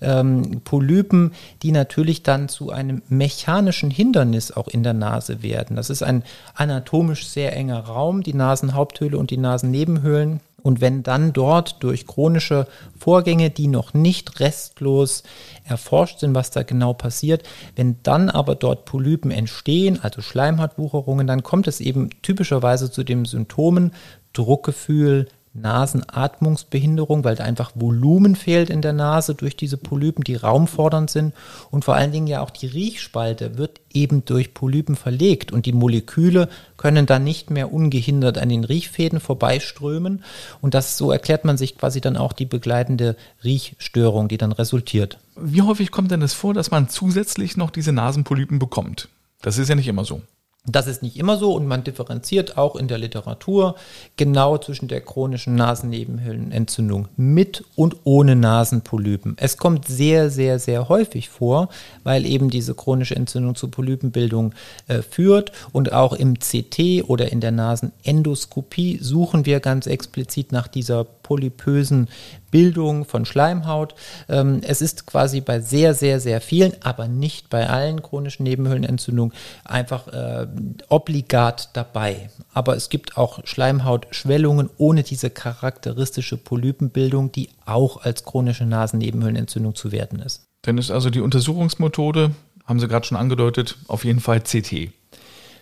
ähm, 0.00 0.60
Polypen, 0.64 1.32
die 1.62 1.72
natürlich 1.72 2.22
dann 2.22 2.48
zu 2.48 2.70
einem 2.70 3.02
mechanischen 3.08 3.90
Hindernis 3.90 4.52
auch 4.52 4.68
in 4.68 4.82
der 4.82 4.94
Nase 4.94 5.42
werden. 5.42 5.76
Das 5.76 5.90
ist 5.90 6.02
ein 6.02 6.22
anatomisch 6.54 7.26
sehr 7.26 7.56
enger 7.56 7.80
Raum, 7.80 8.22
die 8.22 8.34
Nasenhaupthöhle 8.34 9.18
und 9.18 9.30
die 9.30 9.36
Nasennebenhöhlen. 9.36 10.40
Und 10.62 10.80
wenn 10.80 11.02
dann 11.02 11.32
dort 11.32 11.82
durch 11.82 12.06
chronische 12.06 12.66
Vorgänge, 12.98 13.50
die 13.50 13.66
noch 13.66 13.94
nicht 13.94 14.40
restlos 14.40 15.22
erforscht 15.64 16.20
sind, 16.20 16.34
was 16.34 16.50
da 16.50 16.62
genau 16.62 16.92
passiert, 16.92 17.44
wenn 17.76 17.96
dann 18.02 18.28
aber 18.28 18.54
dort 18.54 18.84
Polypen 18.84 19.30
entstehen, 19.30 19.98
also 20.02 20.20
Schleimhautwucherungen, 20.20 21.26
dann 21.26 21.42
kommt 21.42 21.66
es 21.66 21.80
eben 21.80 22.10
typischerweise 22.22 22.90
zu 22.90 23.04
den 23.04 23.24
Symptomen 23.24 23.92
Druckgefühl, 24.32 25.28
Nasenatmungsbehinderung, 25.52 27.24
weil 27.24 27.34
da 27.34 27.44
einfach 27.44 27.72
Volumen 27.74 28.36
fehlt 28.36 28.70
in 28.70 28.82
der 28.82 28.92
Nase 28.92 29.34
durch 29.34 29.56
diese 29.56 29.76
Polypen, 29.76 30.22
die 30.22 30.36
raumfordernd 30.36 31.10
sind. 31.10 31.34
Und 31.70 31.84
vor 31.84 31.96
allen 31.96 32.12
Dingen 32.12 32.28
ja 32.28 32.40
auch 32.40 32.50
die 32.50 32.66
Riechspalte 32.66 33.58
wird 33.58 33.80
eben 33.92 34.24
durch 34.24 34.54
Polypen 34.54 34.94
verlegt 34.94 35.50
und 35.50 35.66
die 35.66 35.72
Moleküle 35.72 36.48
können 36.76 37.06
dann 37.06 37.24
nicht 37.24 37.50
mehr 37.50 37.72
ungehindert 37.72 38.38
an 38.38 38.48
den 38.48 38.64
Riechfäden 38.64 39.18
vorbeiströmen. 39.18 40.22
Und 40.60 40.74
das 40.74 40.96
so 40.96 41.10
erklärt 41.10 41.44
man 41.44 41.58
sich 41.58 41.76
quasi 41.76 42.00
dann 42.00 42.16
auch 42.16 42.32
die 42.32 42.46
begleitende 42.46 43.16
Riechstörung, 43.42 44.28
die 44.28 44.38
dann 44.38 44.52
resultiert. 44.52 45.18
Wie 45.36 45.62
häufig 45.62 45.90
kommt 45.90 46.12
denn 46.12 46.22
es 46.22 46.32
vor, 46.32 46.54
dass 46.54 46.70
man 46.70 46.88
zusätzlich 46.88 47.56
noch 47.56 47.70
diese 47.70 47.92
Nasenpolypen 47.92 48.58
bekommt? 48.60 49.08
Das 49.42 49.58
ist 49.58 49.68
ja 49.68 49.74
nicht 49.74 49.88
immer 49.88 50.04
so. 50.04 50.22
Das 50.66 50.86
ist 50.86 51.02
nicht 51.02 51.16
immer 51.16 51.38
so 51.38 51.54
und 51.54 51.66
man 51.66 51.84
differenziert 51.84 52.58
auch 52.58 52.76
in 52.76 52.86
der 52.86 52.98
Literatur 52.98 53.76
genau 54.16 54.58
zwischen 54.58 54.88
der 54.88 55.00
chronischen 55.00 55.54
Nasennebenhöhlenentzündung 55.54 57.08
mit 57.16 57.64
und 57.76 57.96
ohne 58.04 58.36
Nasenpolypen. 58.36 59.36
Es 59.38 59.56
kommt 59.56 59.88
sehr, 59.88 60.28
sehr, 60.28 60.58
sehr 60.58 60.90
häufig 60.90 61.30
vor, 61.30 61.70
weil 62.04 62.26
eben 62.26 62.50
diese 62.50 62.74
chronische 62.74 63.16
Entzündung 63.16 63.54
zu 63.54 63.68
Polypenbildung 63.68 64.52
äh, 64.86 65.00
führt 65.00 65.50
und 65.72 65.94
auch 65.94 66.12
im 66.12 66.38
CT 66.38 67.04
oder 67.08 67.32
in 67.32 67.40
der 67.40 67.52
Nasenendoskopie 67.52 68.98
suchen 69.00 69.46
wir 69.46 69.60
ganz 69.60 69.86
explizit 69.86 70.52
nach 70.52 70.68
dieser 70.68 71.04
polypösen 71.04 72.08
Bildung 72.50 73.04
von 73.04 73.24
Schleimhaut. 73.24 73.94
Ähm, 74.28 74.60
es 74.62 74.82
ist 74.82 75.06
quasi 75.06 75.40
bei 75.40 75.60
sehr, 75.60 75.94
sehr, 75.94 76.20
sehr 76.20 76.40
vielen, 76.40 76.72
aber 76.82 77.08
nicht 77.08 77.50
bei 77.50 77.68
allen 77.68 78.02
chronischen 78.02 78.44
Nebenhöhlenentzündungen 78.44 79.34
einfach 79.64 80.08
äh, 80.08 80.46
obligat 80.88 81.70
dabei. 81.74 82.30
Aber 82.52 82.76
es 82.76 82.88
gibt 82.88 83.16
auch 83.16 83.40
Schleimhautschwellungen 83.44 84.70
ohne 84.76 85.02
diese 85.02 85.30
charakteristische 85.30 86.36
Polypenbildung, 86.36 87.32
die 87.32 87.50
auch 87.64 88.02
als 88.02 88.24
chronische 88.24 88.66
Nasennebenhöhlenentzündung 88.66 89.74
zu 89.74 89.92
werten 89.92 90.20
ist. 90.20 90.46
Dann 90.62 90.78
ist 90.78 90.90
also 90.90 91.10
die 91.10 91.20
Untersuchungsmethode, 91.20 92.32
haben 92.66 92.80
Sie 92.80 92.88
gerade 92.88 93.06
schon 93.06 93.16
angedeutet, 93.16 93.76
auf 93.88 94.04
jeden 94.04 94.20
Fall 94.20 94.40
CT. 94.40 94.90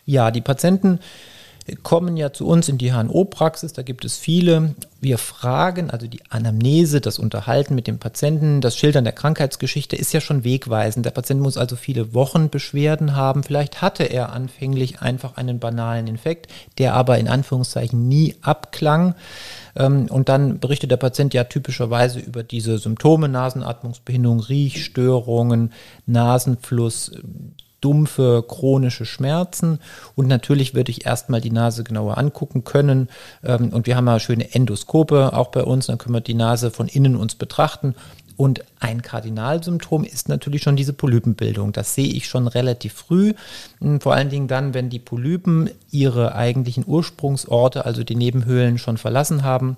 Ja, 0.05 0.31
die 0.31 0.41
Patienten 0.41 1.01
kommen 1.83 2.17
ja 2.17 2.33
zu 2.33 2.47
uns 2.47 2.69
in 2.69 2.79
die 2.79 2.93
HNO-Praxis, 2.93 3.73
da 3.73 3.83
gibt 3.83 4.05
es 4.05 4.17
viele. 4.17 4.75
Wir 5.01 5.19
fragen, 5.19 5.91
also 5.91 6.07
die 6.07 6.21
Anamnese, 6.29 7.01
das 7.01 7.19
Unterhalten 7.19 7.75
mit 7.75 7.87
dem 7.87 7.99
Patienten, 7.99 8.61
das 8.61 8.77
Schildern 8.77 9.05
der 9.05 9.13
Krankheitsgeschichte 9.13 9.95
ist 9.95 10.13
ja 10.13 10.21
schon 10.21 10.45
wegweisend. 10.45 11.07
Der 11.07 11.11
Patient 11.11 11.41
muss 11.41 11.57
also 11.57 11.77
viele 11.77 12.15
Wochen 12.15 12.51
Beschwerden 12.51 13.15
haben. 13.15 13.43
Vielleicht 13.43 13.81
hatte 13.83 14.05
er 14.05 14.33
anfänglich 14.33 15.01
einfach 15.01 15.37
einen 15.37 15.59
banalen 15.59 16.07
Infekt, 16.07 16.49
der 16.79 16.95
aber 16.95 17.19
in 17.19 17.29
Anführungszeichen 17.29 18.09
nie 18.09 18.35
abklang. 18.43 19.15
Ähm, 19.77 20.07
und 20.11 20.29
dann 20.29 20.59
berichtet 20.59 20.91
der 20.91 20.97
Patient 20.97 21.33
ja 21.35 21.45
typischerweise 21.45 22.19
über 22.19 22.43
diese 22.43 22.79
Symptome, 22.79 23.29
Nasenatmungsbehinderung, 23.29 24.41
Riechstörungen, 24.41 25.73
Nasenfluss, 26.07 27.13
dumpfe 27.81 28.45
chronische 28.47 29.05
Schmerzen. 29.05 29.79
Und 30.15 30.27
natürlich 30.27 30.75
würde 30.75 30.91
ich 30.91 31.07
erstmal 31.07 31.41
die 31.41 31.51
Nase 31.51 31.85
genauer 31.85 32.19
angucken 32.19 32.65
können. 32.65 33.09
Ähm, 33.45 33.71
und 33.71 33.87
wir 33.87 33.97
haben 33.97 34.07
ja 34.07 34.21
schöne 34.21 34.55
Endoskope 34.55 35.33
auch 35.33 35.49
bei 35.49 35.63
uns, 35.63 35.87
dann 35.87 35.99
können 35.99 36.15
wir 36.15 36.21
die 36.21 36.35
Nase 36.35 36.71
von 36.71 36.89
innen 36.89 37.17
uns 37.17 37.35
betrachten. 37.35 37.95
Und 38.37 38.65
ein 38.79 39.03
Kardinalsymptom 39.03 40.05
ist 40.05 40.29
natürlich 40.29 40.63
schon 40.63 40.77
diese 40.77 40.93
Polypenbildung. 40.93 41.73
Das 41.73 41.97
sehe 41.97 42.07
ich 42.07 42.29
schon 42.29 42.47
relativ 42.47 42.93
früh, 42.93 43.35
hm, 43.81 44.01
vor 44.01 44.15
allen 44.15 44.31
Dingen 44.31 44.47
dann, 44.47 44.75
wenn 44.75 44.91
die 44.91 45.01
Polypen 45.01 45.71
ihre 45.91 46.37
eigentlichen 46.37 46.85
Ursprungsorte, 46.87 47.85
also 47.85 48.05
die 48.05 48.15
Nebenhöhlen 48.15 48.79
schon 48.79 48.97
verlassen 48.97 49.43
haben 49.43 49.77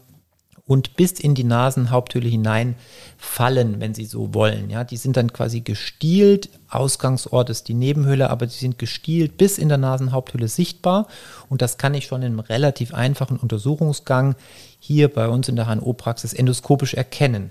und 0.71 0.95
bis 0.95 1.19
in 1.19 1.35
die 1.35 1.43
Nasenhaupthöhle 1.43 2.29
hinein 2.29 2.77
fallen, 3.19 3.81
wenn 3.81 3.93
Sie 3.93 4.05
so 4.05 4.35
wollen. 4.35 4.71
Ja, 4.71 4.85
die 4.85 4.99
sind 4.99 5.17
dann 5.17 5.33
quasi 5.33 5.63
gestielt. 5.63 6.49
Ausgangsort 6.69 7.51
ist 7.51 7.67
die 7.67 7.75
Nebenhöhle, 7.75 8.31
aber 8.31 8.47
die 8.47 8.55
sind 8.55 8.79
gestielt 8.79 9.37
bis 9.37 9.59
in 9.59 9.69
der 9.69 9.79
Nasenhaupthöhle 9.79 10.47
sichtbar. 10.47 11.09
Und 11.49 11.61
das 11.61 11.77
kann 11.77 11.95
ich 11.95 12.07
schon 12.07 12.23
im 12.23 12.39
relativ 12.39 12.95
einfachen 12.95 13.37
Untersuchungsgang 13.37 14.37
hier 14.79 15.13
bei 15.13 15.27
uns 15.27 15.49
in 15.49 15.57
der 15.57 15.67
HNO-Praxis 15.67 16.35
endoskopisch 16.35 16.95
erkennen. 16.95 17.51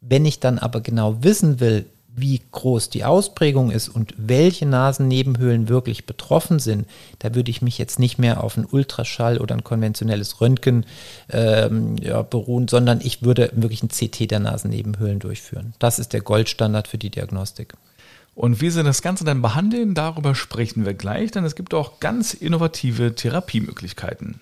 Wenn 0.00 0.24
ich 0.24 0.40
dann 0.40 0.58
aber 0.58 0.80
genau 0.80 1.22
wissen 1.22 1.60
will, 1.60 1.86
wie 2.14 2.40
groß 2.50 2.90
die 2.90 3.04
Ausprägung 3.04 3.70
ist 3.70 3.88
und 3.88 4.14
welche 4.16 4.66
Nasennebenhöhlen 4.66 5.68
wirklich 5.68 6.06
betroffen 6.06 6.58
sind, 6.58 6.86
da 7.18 7.34
würde 7.34 7.50
ich 7.50 7.62
mich 7.62 7.78
jetzt 7.78 7.98
nicht 7.98 8.18
mehr 8.18 8.42
auf 8.42 8.56
einen 8.56 8.66
Ultraschall 8.66 9.38
oder 9.38 9.54
ein 9.54 9.64
konventionelles 9.64 10.40
Röntgen 10.40 10.86
ähm, 11.30 11.96
ja, 11.96 12.22
beruhen, 12.22 12.68
sondern 12.68 13.00
ich 13.02 13.22
würde 13.22 13.50
wirklich 13.54 13.82
ein 13.82 13.88
CT 13.88 14.30
der 14.30 14.40
Nasennebenhöhlen 14.40 15.18
durchführen. 15.18 15.74
Das 15.78 15.98
ist 15.98 16.12
der 16.12 16.20
Goldstandard 16.20 16.88
für 16.88 16.98
die 16.98 17.10
Diagnostik. 17.10 17.74
Und 18.34 18.60
wie 18.60 18.70
sie 18.70 18.82
das 18.82 19.02
Ganze 19.02 19.24
dann 19.24 19.42
behandeln, 19.42 19.94
darüber 19.94 20.34
sprechen 20.34 20.86
wir 20.86 20.94
gleich, 20.94 21.30
denn 21.30 21.44
es 21.44 21.54
gibt 21.54 21.74
auch 21.74 22.00
ganz 22.00 22.32
innovative 22.32 23.14
Therapiemöglichkeiten. 23.14 24.40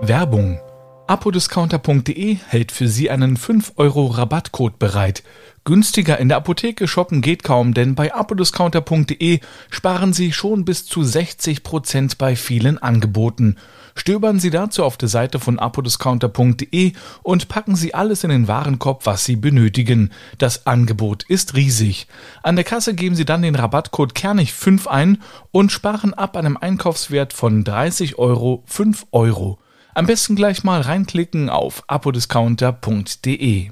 Werbung 0.00 0.60
Apodiscounter.de 1.08 2.38
hält 2.48 2.72
für 2.72 2.88
Sie 2.88 3.10
einen 3.10 3.36
5 3.36 3.74
Euro 3.76 4.06
Rabattcode 4.06 4.76
bereit. 4.76 5.22
Günstiger 5.62 6.18
in 6.18 6.28
der 6.28 6.38
Apotheke 6.38 6.88
shoppen 6.88 7.20
geht 7.20 7.44
kaum, 7.44 7.74
denn 7.74 7.94
bei 7.94 8.12
apodiscounter.de 8.12 9.38
sparen 9.70 10.12
Sie 10.12 10.32
schon 10.32 10.64
bis 10.64 10.84
zu 10.84 11.04
60 11.04 11.62
Prozent 11.62 12.18
bei 12.18 12.34
vielen 12.34 12.78
Angeboten. 12.78 13.56
Stöbern 13.94 14.40
Sie 14.40 14.50
dazu 14.50 14.82
auf 14.82 14.96
der 14.96 15.08
Seite 15.08 15.38
von 15.38 15.60
apodiscounter.de 15.60 16.92
und 17.22 17.48
packen 17.48 17.76
Sie 17.76 17.94
alles 17.94 18.24
in 18.24 18.30
den 18.30 18.48
Warenkorb, 18.48 19.06
was 19.06 19.24
Sie 19.24 19.36
benötigen. 19.36 20.10
Das 20.38 20.66
Angebot 20.66 21.22
ist 21.22 21.54
riesig. 21.54 22.08
An 22.42 22.56
der 22.56 22.64
Kasse 22.64 22.94
geben 22.94 23.14
Sie 23.14 23.24
dann 23.24 23.42
den 23.42 23.54
Rabattcode 23.54 24.12
Kernig5 24.12 24.88
ein 24.88 25.22
und 25.52 25.70
sparen 25.70 26.14
ab 26.14 26.36
einem 26.36 26.56
Einkaufswert 26.56 27.32
von 27.32 27.62
30 27.62 28.18
Euro 28.18 28.64
5 28.66 29.06
Euro. 29.12 29.60
Am 29.96 30.06
besten 30.06 30.36
gleich 30.36 30.62
mal 30.62 30.82
reinklicken 30.82 31.48
auf 31.48 31.82
apodiscounter.de. 31.86 33.70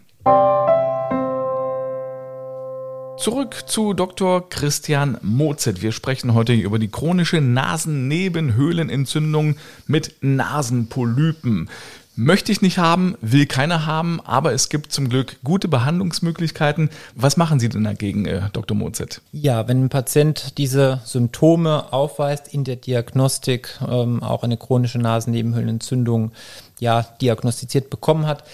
Zurück 3.18 3.64
zu 3.66 3.92
Dr. 3.92 4.48
Christian 4.48 5.18
Mozet. 5.20 5.82
Wir 5.82 5.92
sprechen 5.92 6.32
heute 6.32 6.54
über 6.54 6.78
die 6.78 6.88
chronische 6.88 7.42
Nasennebenhöhlenentzündung 7.42 9.56
mit 9.86 10.14
Nasenpolypen. 10.22 11.68
Möchte 12.16 12.52
ich 12.52 12.62
nicht 12.62 12.78
haben, 12.78 13.16
will 13.20 13.46
keiner 13.46 13.86
haben, 13.86 14.20
aber 14.20 14.52
es 14.52 14.68
gibt 14.68 14.92
zum 14.92 15.08
Glück 15.08 15.36
gute 15.42 15.66
Behandlungsmöglichkeiten. 15.66 16.90
Was 17.16 17.36
machen 17.36 17.58
Sie 17.58 17.68
denn 17.68 17.82
dagegen, 17.82 18.24
äh, 18.26 18.42
Dr. 18.52 18.76
Mozet? 18.76 19.20
Ja, 19.32 19.66
wenn 19.66 19.84
ein 19.84 19.88
Patient 19.88 20.56
diese 20.56 21.00
Symptome 21.04 21.92
aufweist 21.92 22.54
in 22.54 22.62
der 22.62 22.76
Diagnostik, 22.76 23.80
ähm, 23.88 24.22
auch 24.22 24.44
eine 24.44 24.56
chronische 24.56 24.98
Nasennebenhöhlenentzündung 24.98 26.30
ja, 26.78 27.02
diagnostiziert 27.20 27.90
bekommen 27.90 28.26
hat, 28.26 28.44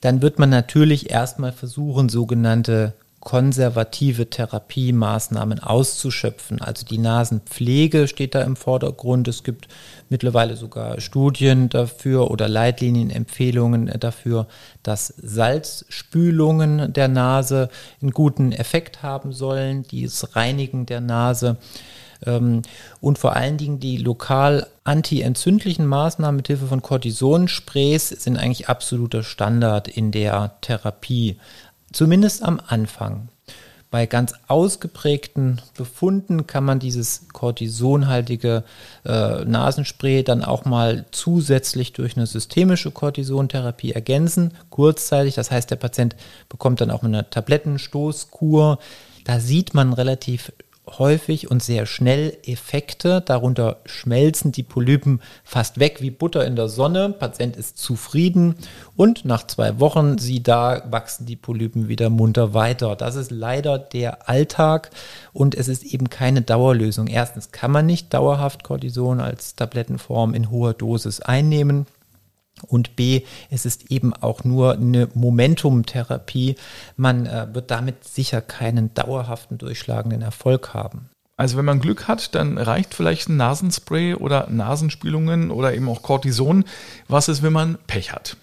dann 0.00 0.20
wird 0.20 0.40
man 0.40 0.50
natürlich 0.50 1.10
erstmal 1.10 1.52
versuchen, 1.52 2.08
sogenannte 2.08 2.94
konservative 3.24 4.30
Therapiemaßnahmen 4.30 5.58
auszuschöpfen. 5.60 6.60
Also 6.60 6.86
die 6.86 6.98
Nasenpflege 6.98 8.06
steht 8.06 8.34
da 8.34 8.42
im 8.42 8.54
Vordergrund. 8.54 9.26
Es 9.26 9.42
gibt 9.42 9.68
mittlerweile 10.08 10.56
sogar 10.56 11.00
Studien 11.00 11.68
dafür 11.68 12.30
oder 12.30 12.48
Leitlinienempfehlungen 12.48 13.86
dafür, 13.98 14.46
dass 14.82 15.08
Salzspülungen 15.16 16.92
der 16.92 17.08
Nase 17.08 17.70
einen 18.00 18.12
guten 18.12 18.52
Effekt 18.52 19.02
haben 19.02 19.32
sollen, 19.32 19.82
dieses 19.82 20.36
Reinigen 20.36 20.86
der 20.86 21.00
Nase 21.00 21.56
ähm, 22.26 22.62
und 23.00 23.18
vor 23.18 23.36
allen 23.36 23.56
Dingen 23.56 23.80
die 23.80 23.96
lokal 23.96 24.66
antientzündlichen 24.84 25.86
Maßnahmen 25.86 26.36
mit 26.36 26.46
Hilfe 26.46 26.66
von 26.66 26.82
Cortisonsprays 26.82 28.08
sind 28.08 28.36
eigentlich 28.36 28.68
absoluter 28.68 29.22
Standard 29.22 29.88
in 29.88 30.12
der 30.12 30.56
Therapie. 30.60 31.36
Zumindest 31.94 32.42
am 32.42 32.60
Anfang. 32.66 33.28
Bei 33.92 34.06
ganz 34.06 34.34
ausgeprägten 34.48 35.60
Befunden 35.76 36.48
kann 36.48 36.64
man 36.64 36.80
dieses 36.80 37.28
cortisonhaltige 37.32 38.64
äh, 39.04 39.44
Nasenspray 39.44 40.24
dann 40.24 40.42
auch 40.42 40.64
mal 40.64 41.04
zusätzlich 41.12 41.92
durch 41.92 42.16
eine 42.16 42.26
systemische 42.26 42.90
Cortisontherapie 42.90 43.92
ergänzen, 43.92 44.54
kurzzeitig. 44.70 45.36
Das 45.36 45.52
heißt, 45.52 45.70
der 45.70 45.76
Patient 45.76 46.16
bekommt 46.48 46.80
dann 46.80 46.90
auch 46.90 47.04
eine 47.04 47.30
Tablettenstoßkur. 47.30 48.80
Da 49.22 49.38
sieht 49.38 49.74
man 49.74 49.92
relativ 49.92 50.50
häufig 50.86 51.50
und 51.50 51.62
sehr 51.62 51.86
schnell 51.86 52.36
Effekte. 52.44 53.20
Darunter 53.20 53.78
schmelzen 53.86 54.52
die 54.52 54.62
Polypen 54.62 55.20
fast 55.42 55.80
weg 55.80 56.00
wie 56.00 56.10
Butter 56.10 56.44
in 56.46 56.56
der 56.56 56.68
Sonne. 56.68 57.10
Patient 57.10 57.56
ist 57.56 57.78
zufrieden 57.78 58.56
und 58.96 59.24
nach 59.24 59.46
zwei 59.46 59.80
Wochen, 59.80 60.18
sie 60.18 60.42
da, 60.42 60.82
wachsen 60.90 61.26
die 61.26 61.36
Polypen 61.36 61.88
wieder 61.88 62.10
munter 62.10 62.54
weiter. 62.54 62.96
Das 62.96 63.16
ist 63.16 63.30
leider 63.30 63.78
der 63.78 64.28
Alltag 64.28 64.90
und 65.32 65.54
es 65.54 65.68
ist 65.68 65.84
eben 65.84 66.10
keine 66.10 66.42
Dauerlösung. 66.42 67.06
Erstens 67.06 67.50
kann 67.50 67.70
man 67.70 67.86
nicht 67.86 68.12
dauerhaft 68.12 68.64
Cortison 68.64 69.20
als 69.20 69.54
Tablettenform 69.56 70.34
in 70.34 70.50
hoher 70.50 70.74
Dosis 70.74 71.20
einnehmen. 71.20 71.86
Und 72.66 72.96
B, 72.96 73.22
es 73.50 73.66
ist 73.66 73.90
eben 73.90 74.14
auch 74.14 74.44
nur 74.44 74.74
eine 74.74 75.08
Momentumtherapie. 75.14 76.56
Man 76.96 77.26
äh, 77.26 77.48
wird 77.52 77.70
damit 77.70 78.04
sicher 78.04 78.40
keinen 78.40 78.94
dauerhaften 78.94 79.58
durchschlagenden 79.58 80.22
Erfolg 80.22 80.72
haben. 80.72 81.10
Also 81.36 81.56
wenn 81.56 81.64
man 81.64 81.80
Glück 81.80 82.06
hat, 82.06 82.34
dann 82.34 82.58
reicht 82.58 82.94
vielleicht 82.94 83.28
ein 83.28 83.36
Nasenspray 83.36 84.14
oder 84.14 84.48
Nasenspielungen 84.50 85.50
oder 85.50 85.74
eben 85.74 85.88
auch 85.88 86.02
Cortison. 86.02 86.64
Was 87.08 87.28
ist, 87.28 87.42
wenn 87.42 87.52
man 87.52 87.76
Pech 87.86 88.12
hat? 88.12 88.36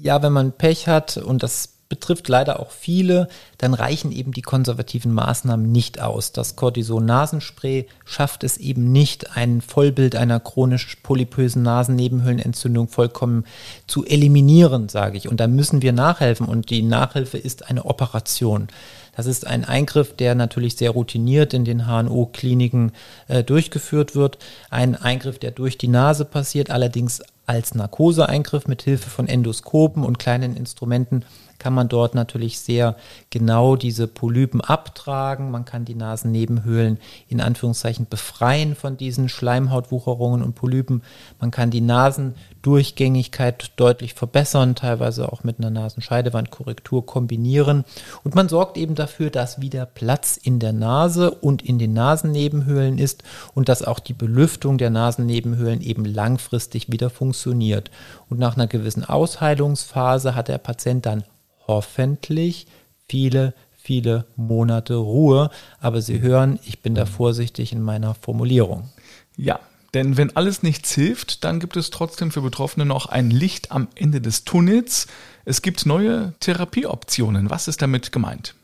Ja, 0.00 0.22
wenn 0.22 0.32
man 0.32 0.52
Pech 0.52 0.88
hat 0.88 1.18
und 1.18 1.42
das 1.42 1.77
betrifft 1.88 2.28
leider 2.28 2.60
auch 2.60 2.70
viele, 2.70 3.28
dann 3.56 3.72
reichen 3.72 4.12
eben 4.12 4.32
die 4.32 4.42
konservativen 4.42 5.12
Maßnahmen 5.12 5.70
nicht 5.70 6.00
aus. 6.00 6.32
Das 6.32 6.54
Cortison-Nasenspray 6.56 7.86
schafft 8.04 8.44
es 8.44 8.58
eben 8.58 8.92
nicht, 8.92 9.36
ein 9.36 9.62
Vollbild 9.62 10.14
einer 10.14 10.38
chronisch 10.38 10.96
polypösen 11.02 11.62
Nasennebenhöhlenentzündung 11.62 12.88
vollkommen 12.88 13.44
zu 13.86 14.04
eliminieren, 14.04 14.88
sage 14.88 15.16
ich. 15.16 15.28
Und 15.28 15.40
da 15.40 15.46
müssen 15.46 15.80
wir 15.80 15.92
nachhelfen 15.92 16.46
und 16.46 16.68
die 16.70 16.82
Nachhilfe 16.82 17.38
ist 17.38 17.68
eine 17.68 17.86
Operation. 17.86 18.68
Das 19.16 19.26
ist 19.26 19.46
ein 19.46 19.64
Eingriff, 19.64 20.14
der 20.14 20.36
natürlich 20.36 20.76
sehr 20.76 20.90
routiniert 20.90 21.52
in 21.52 21.64
den 21.64 21.86
HNO-Kliniken 21.86 22.92
äh, 23.26 23.42
durchgeführt 23.42 24.14
wird. 24.14 24.38
Ein 24.70 24.94
Eingriff, 24.94 25.40
der 25.40 25.50
durch 25.50 25.76
die 25.76 25.88
Nase 25.88 26.24
passiert, 26.24 26.70
allerdings 26.70 27.22
als 27.48 27.74
Narkoseeingriff 27.74 28.68
mit 28.68 28.82
Hilfe 28.82 29.08
von 29.08 29.26
Endoskopen 29.26 30.04
und 30.04 30.18
kleinen 30.18 30.54
Instrumenten 30.54 31.24
kann 31.58 31.74
man 31.74 31.88
dort 31.88 32.14
natürlich 32.14 32.60
sehr 32.60 32.96
genau 33.30 33.76
diese 33.76 34.06
Polypen 34.06 34.60
abtragen. 34.60 35.50
Man 35.50 35.64
kann 35.64 35.84
die 35.84 35.94
Nasennebenhöhlen 35.94 36.98
in 37.28 37.40
Anführungszeichen 37.40 38.06
befreien 38.08 38.76
von 38.76 38.96
diesen 38.96 39.28
Schleimhautwucherungen 39.28 40.42
und 40.42 40.54
Polypen. 40.54 41.02
Man 41.40 41.50
kann 41.50 41.70
die 41.70 41.80
Nasendurchgängigkeit 41.80 43.72
deutlich 43.76 44.14
verbessern, 44.14 44.76
teilweise 44.76 45.32
auch 45.32 45.42
mit 45.42 45.58
einer 45.58 45.70
Nasenscheidewandkorrektur 45.70 47.04
kombinieren. 47.04 47.84
Und 48.22 48.34
man 48.34 48.48
sorgt 48.48 48.78
eben 48.78 48.94
dafür, 48.94 49.30
dass 49.30 49.60
wieder 49.60 49.84
Platz 49.84 50.36
in 50.36 50.60
der 50.60 50.72
Nase 50.72 51.32
und 51.32 51.62
in 51.62 51.78
den 51.78 51.92
Nasennebenhöhlen 51.92 52.98
ist 52.98 53.24
und 53.54 53.68
dass 53.68 53.82
auch 53.82 53.98
die 53.98 54.14
Belüftung 54.14 54.78
der 54.78 54.90
Nasennebenhöhlen 54.90 55.80
eben 55.80 56.04
langfristig 56.04 56.92
wieder 56.92 57.10
funktioniert. 57.10 57.37
Und 57.46 58.38
nach 58.38 58.56
einer 58.56 58.66
gewissen 58.66 59.04
Ausheilungsphase 59.04 60.34
hat 60.34 60.48
der 60.48 60.58
Patient 60.58 61.06
dann 61.06 61.24
hoffentlich 61.66 62.66
viele, 63.08 63.54
viele 63.76 64.24
Monate 64.36 64.94
Ruhe. 64.96 65.50
Aber 65.80 66.02
Sie 66.02 66.20
hören, 66.20 66.58
ich 66.64 66.80
bin 66.80 66.94
da 66.94 67.06
vorsichtig 67.06 67.72
in 67.72 67.82
meiner 67.82 68.14
Formulierung. 68.14 68.90
Ja, 69.36 69.60
denn 69.94 70.16
wenn 70.16 70.36
alles 70.36 70.62
nichts 70.62 70.92
hilft, 70.92 71.44
dann 71.44 71.60
gibt 71.60 71.76
es 71.76 71.90
trotzdem 71.90 72.30
für 72.30 72.42
Betroffene 72.42 72.84
noch 72.84 73.06
ein 73.06 73.30
Licht 73.30 73.72
am 73.72 73.88
Ende 73.94 74.20
des 74.20 74.44
Tunnels. 74.44 75.06
Es 75.44 75.62
gibt 75.62 75.86
neue 75.86 76.34
Therapieoptionen. 76.40 77.48
Was 77.48 77.68
ist 77.68 77.80
damit 77.80 78.12
gemeint? 78.12 78.54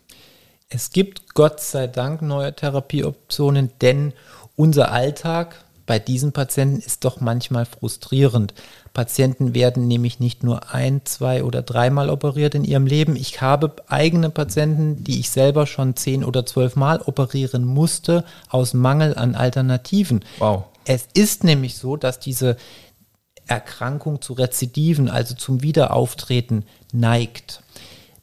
Es 0.68 0.90
gibt 0.90 1.34
Gott 1.34 1.60
sei 1.60 1.86
Dank 1.86 2.20
neue 2.20 2.54
Therapieoptionen, 2.54 3.70
denn 3.80 4.12
unser 4.56 4.92
Alltag 4.92 5.64
bei 5.86 5.98
diesen 5.98 6.32
Patienten 6.32 6.80
ist 6.80 7.04
doch 7.04 7.20
manchmal 7.20 7.66
frustrierend. 7.66 8.54
Patienten 8.94 9.54
werden 9.54 9.86
nämlich 9.86 10.20
nicht 10.20 10.42
nur 10.42 10.72
ein, 10.72 11.02
zwei 11.04 11.44
oder 11.44 11.62
dreimal 11.62 12.08
operiert 12.08 12.54
in 12.54 12.64
ihrem 12.64 12.86
Leben. 12.86 13.16
Ich 13.16 13.40
habe 13.40 13.74
eigene 13.88 14.30
Patienten, 14.30 15.04
die 15.04 15.20
ich 15.20 15.30
selber 15.30 15.66
schon 15.66 15.96
zehn 15.96 16.24
oder 16.24 16.46
zwölf 16.46 16.76
Mal 16.76 17.00
operieren 17.02 17.64
musste, 17.64 18.24
aus 18.48 18.72
Mangel 18.72 19.14
an 19.16 19.34
Alternativen. 19.34 20.24
Wow. 20.38 20.64
Es 20.84 21.08
ist 21.12 21.44
nämlich 21.44 21.76
so, 21.76 21.96
dass 21.96 22.18
diese 22.18 22.56
Erkrankung 23.46 24.22
zu 24.22 24.32
Rezidiven, 24.34 25.10
also 25.10 25.34
zum 25.34 25.62
Wiederauftreten, 25.62 26.64
neigt. 26.92 27.62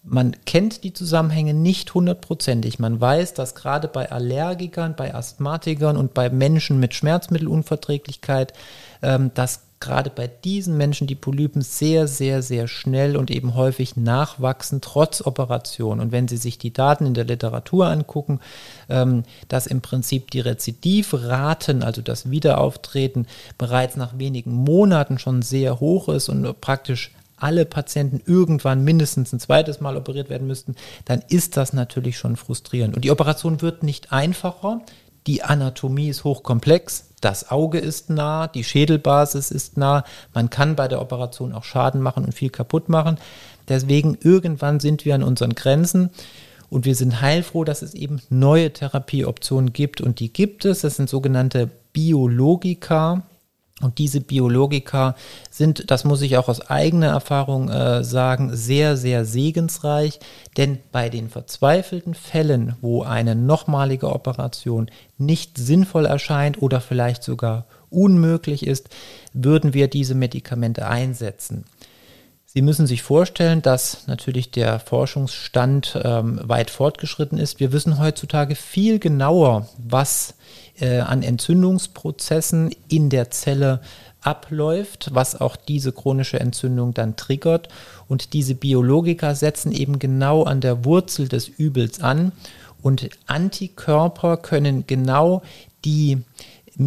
Man 0.03 0.35
kennt 0.45 0.83
die 0.83 0.93
Zusammenhänge 0.93 1.53
nicht 1.53 1.93
hundertprozentig. 1.93 2.79
Man 2.79 2.99
weiß, 2.99 3.35
dass 3.35 3.53
gerade 3.53 3.87
bei 3.87 4.11
Allergikern, 4.11 4.95
bei 4.95 5.13
Asthmatikern 5.13 5.95
und 5.95 6.13
bei 6.13 6.29
Menschen 6.29 6.79
mit 6.79 6.95
Schmerzmittelunverträglichkeit 6.95 8.53
ähm, 9.03 9.31
das 9.35 9.61
gerade 9.81 10.09
bei 10.09 10.27
diesen 10.27 10.77
Menschen 10.77 11.07
die 11.07 11.15
Polypen 11.15 11.61
sehr, 11.61 12.07
sehr, 12.07 12.41
sehr 12.41 12.69
schnell 12.69 13.17
und 13.17 13.29
eben 13.29 13.55
häufig 13.55 13.97
nachwachsen, 13.97 14.79
trotz 14.79 15.25
Operation. 15.25 15.99
Und 15.99 16.13
wenn 16.13 16.29
Sie 16.29 16.37
sich 16.37 16.57
die 16.57 16.71
Daten 16.71 17.05
in 17.05 17.13
der 17.13 17.25
Literatur 17.25 17.87
angucken, 17.87 18.39
ähm, 18.87 19.23
dass 19.49 19.67
im 19.67 19.81
Prinzip 19.81 20.31
die 20.31 20.39
Rezidivraten, 20.39 21.83
also 21.83 22.01
das 22.01 22.29
Wiederauftreten, 22.29 23.27
bereits 23.57 23.97
nach 23.97 24.17
wenigen 24.17 24.53
Monaten 24.53 25.19
schon 25.19 25.41
sehr 25.41 25.79
hoch 25.79 26.07
ist 26.07 26.29
und 26.29 26.61
praktisch 26.61 27.11
alle 27.41 27.65
Patienten 27.65 28.21
irgendwann 28.25 28.83
mindestens 28.83 29.33
ein 29.33 29.39
zweites 29.39 29.81
Mal 29.81 29.97
operiert 29.97 30.29
werden 30.29 30.47
müssten, 30.47 30.75
dann 31.05 31.23
ist 31.27 31.57
das 31.57 31.73
natürlich 31.73 32.17
schon 32.17 32.35
frustrierend. 32.35 32.95
Und 32.95 33.03
die 33.03 33.11
Operation 33.11 33.61
wird 33.61 33.83
nicht 33.83 34.11
einfacher. 34.11 34.81
Die 35.27 35.43
Anatomie 35.43 36.09
ist 36.09 36.23
hochkomplex, 36.23 37.11
das 37.21 37.51
Auge 37.51 37.77
ist 37.77 38.09
nah, 38.09 38.47
die 38.47 38.63
Schädelbasis 38.63 39.51
ist 39.51 39.77
nah. 39.77 40.03
Man 40.33 40.49
kann 40.49 40.75
bei 40.75 40.87
der 40.87 41.01
Operation 41.01 41.53
auch 41.53 41.63
Schaden 41.63 42.01
machen 42.01 42.25
und 42.25 42.33
viel 42.33 42.49
kaputt 42.49 42.89
machen. 42.89 43.19
Deswegen 43.69 44.17
irgendwann 44.19 44.79
sind 44.79 45.05
wir 45.05 45.13
an 45.13 45.23
unseren 45.23 45.53
Grenzen. 45.53 46.09
Und 46.71 46.85
wir 46.85 46.95
sind 46.95 47.21
heilfroh, 47.21 47.63
dass 47.63 47.83
es 47.83 47.93
eben 47.93 48.21
neue 48.29 48.73
Therapieoptionen 48.73 49.71
gibt. 49.71 50.01
Und 50.01 50.19
die 50.19 50.33
gibt 50.33 50.65
es. 50.65 50.81
Das 50.81 50.95
sind 50.95 51.09
sogenannte 51.09 51.69
Biologika. 51.93 53.23
Und 53.79 53.97
diese 53.97 54.21
Biologika 54.21 55.15
sind, 55.49 55.89
das 55.89 56.03
muss 56.03 56.21
ich 56.21 56.37
auch 56.37 56.49
aus 56.49 56.61
eigener 56.69 57.07
Erfahrung 57.07 57.69
äh, 57.69 58.03
sagen, 58.03 58.55
sehr, 58.55 58.95
sehr 58.95 59.25
segensreich. 59.25 60.19
Denn 60.57 60.79
bei 60.91 61.09
den 61.09 61.29
verzweifelten 61.29 62.13
Fällen, 62.13 62.75
wo 62.81 63.03
eine 63.03 63.35
nochmalige 63.35 64.13
Operation 64.13 64.91
nicht 65.17 65.57
sinnvoll 65.57 66.05
erscheint 66.05 66.61
oder 66.61 66.79
vielleicht 66.79 67.23
sogar 67.23 67.65
unmöglich 67.89 68.67
ist, 68.67 68.89
würden 69.33 69.73
wir 69.73 69.87
diese 69.87 70.15
Medikamente 70.15 70.87
einsetzen. 70.87 71.65
Sie 72.53 72.61
müssen 72.61 72.85
sich 72.85 73.01
vorstellen, 73.01 73.61
dass 73.61 74.07
natürlich 74.07 74.51
der 74.51 74.81
Forschungsstand 74.81 75.97
ähm, 76.03 76.37
weit 76.43 76.69
fortgeschritten 76.69 77.37
ist. 77.37 77.61
Wir 77.61 77.71
wissen 77.71 77.97
heutzutage 77.97 78.55
viel 78.55 78.99
genauer, 78.99 79.69
was 79.77 80.33
äh, 80.77 80.99
an 80.99 81.23
Entzündungsprozessen 81.23 82.75
in 82.89 83.09
der 83.09 83.31
Zelle 83.31 83.79
abläuft, 84.19 85.11
was 85.13 85.39
auch 85.39 85.55
diese 85.55 85.93
chronische 85.93 86.41
Entzündung 86.41 86.93
dann 86.93 87.15
triggert. 87.15 87.69
Und 88.09 88.33
diese 88.33 88.53
Biologika 88.53 89.33
setzen 89.33 89.71
eben 89.71 89.97
genau 89.97 90.43
an 90.43 90.59
der 90.59 90.83
Wurzel 90.83 91.29
des 91.29 91.47
Übels 91.47 92.01
an. 92.01 92.33
Und 92.81 93.11
Antikörper 93.27 94.35
können 94.35 94.85
genau 94.87 95.41
die 95.85 96.17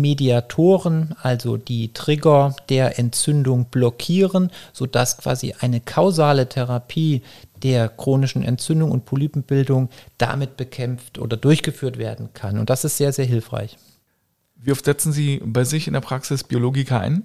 Mediatoren, 0.00 1.14
also 1.22 1.56
die 1.56 1.92
Trigger 1.92 2.54
der 2.68 2.98
Entzündung 2.98 3.66
blockieren, 3.66 4.50
sodass 4.72 5.18
quasi 5.18 5.54
eine 5.60 5.80
kausale 5.80 6.48
Therapie 6.48 7.22
der 7.62 7.88
chronischen 7.88 8.42
Entzündung 8.42 8.90
und 8.90 9.06
Polypenbildung 9.06 9.88
damit 10.18 10.56
bekämpft 10.56 11.18
oder 11.18 11.36
durchgeführt 11.36 11.98
werden 11.98 12.30
kann. 12.34 12.58
Und 12.58 12.70
das 12.70 12.84
ist 12.84 12.96
sehr, 12.96 13.12
sehr 13.12 13.24
hilfreich. 13.24 13.78
Wie 14.56 14.72
oft 14.72 14.84
setzen 14.84 15.12
Sie 15.12 15.40
bei 15.44 15.64
sich 15.64 15.86
in 15.86 15.92
der 15.92 16.00
Praxis 16.00 16.44
Biologika 16.44 16.98
ein? 16.98 17.24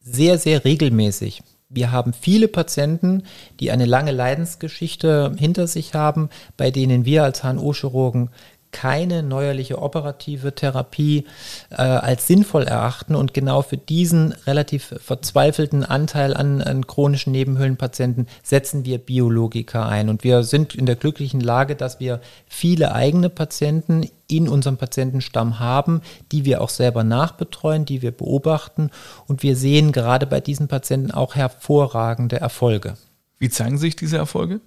Sehr, 0.00 0.38
sehr 0.38 0.64
regelmäßig. 0.64 1.42
Wir 1.74 1.90
haben 1.90 2.12
viele 2.12 2.48
Patienten, 2.48 3.22
die 3.58 3.70
eine 3.70 3.86
lange 3.86 4.10
Leidensgeschichte 4.12 5.34
hinter 5.38 5.66
sich 5.66 5.94
haben, 5.94 6.28
bei 6.58 6.70
denen 6.70 7.06
wir 7.06 7.24
als 7.24 7.42
HNO-Chirurgen 7.42 8.28
keine 8.72 9.22
neuerliche 9.22 9.80
operative 9.80 10.54
Therapie 10.54 11.26
äh, 11.70 11.76
als 11.76 12.26
sinnvoll 12.26 12.64
erachten 12.64 13.14
und 13.14 13.34
genau 13.34 13.62
für 13.62 13.76
diesen 13.76 14.32
relativ 14.46 14.94
verzweifelten 15.00 15.84
Anteil 15.84 16.34
an, 16.34 16.62
an, 16.62 16.86
chronischen 16.86 17.32
Nebenhöhlenpatienten 17.32 18.26
setzen 18.42 18.84
wir 18.84 18.98
Biologika 18.98 19.88
ein. 19.88 20.08
Und 20.08 20.24
wir 20.24 20.42
sind 20.42 20.74
in 20.74 20.86
der 20.86 20.96
glücklichen 20.96 21.40
Lage, 21.40 21.76
dass 21.76 22.00
wir 22.00 22.20
viele 22.46 22.94
eigene 22.94 23.28
Patienten 23.28 24.08
in 24.26 24.48
unserem 24.48 24.78
Patientenstamm 24.78 25.58
haben, 25.60 26.00
die 26.32 26.44
wir 26.44 26.62
auch 26.62 26.70
selber 26.70 27.04
nachbetreuen, 27.04 27.84
die 27.84 28.02
wir 28.02 28.12
beobachten 28.12 28.90
und 29.26 29.42
wir 29.42 29.56
sehen 29.56 29.92
gerade 29.92 30.26
bei 30.26 30.40
diesen 30.40 30.68
Patienten 30.68 31.10
auch 31.10 31.34
hervorragende 31.34 32.40
Erfolge. 32.40 32.94
Wie 33.38 33.50
zeigen 33.50 33.76
sich 33.76 33.96
diese 33.96 34.16
Erfolge? 34.16 34.60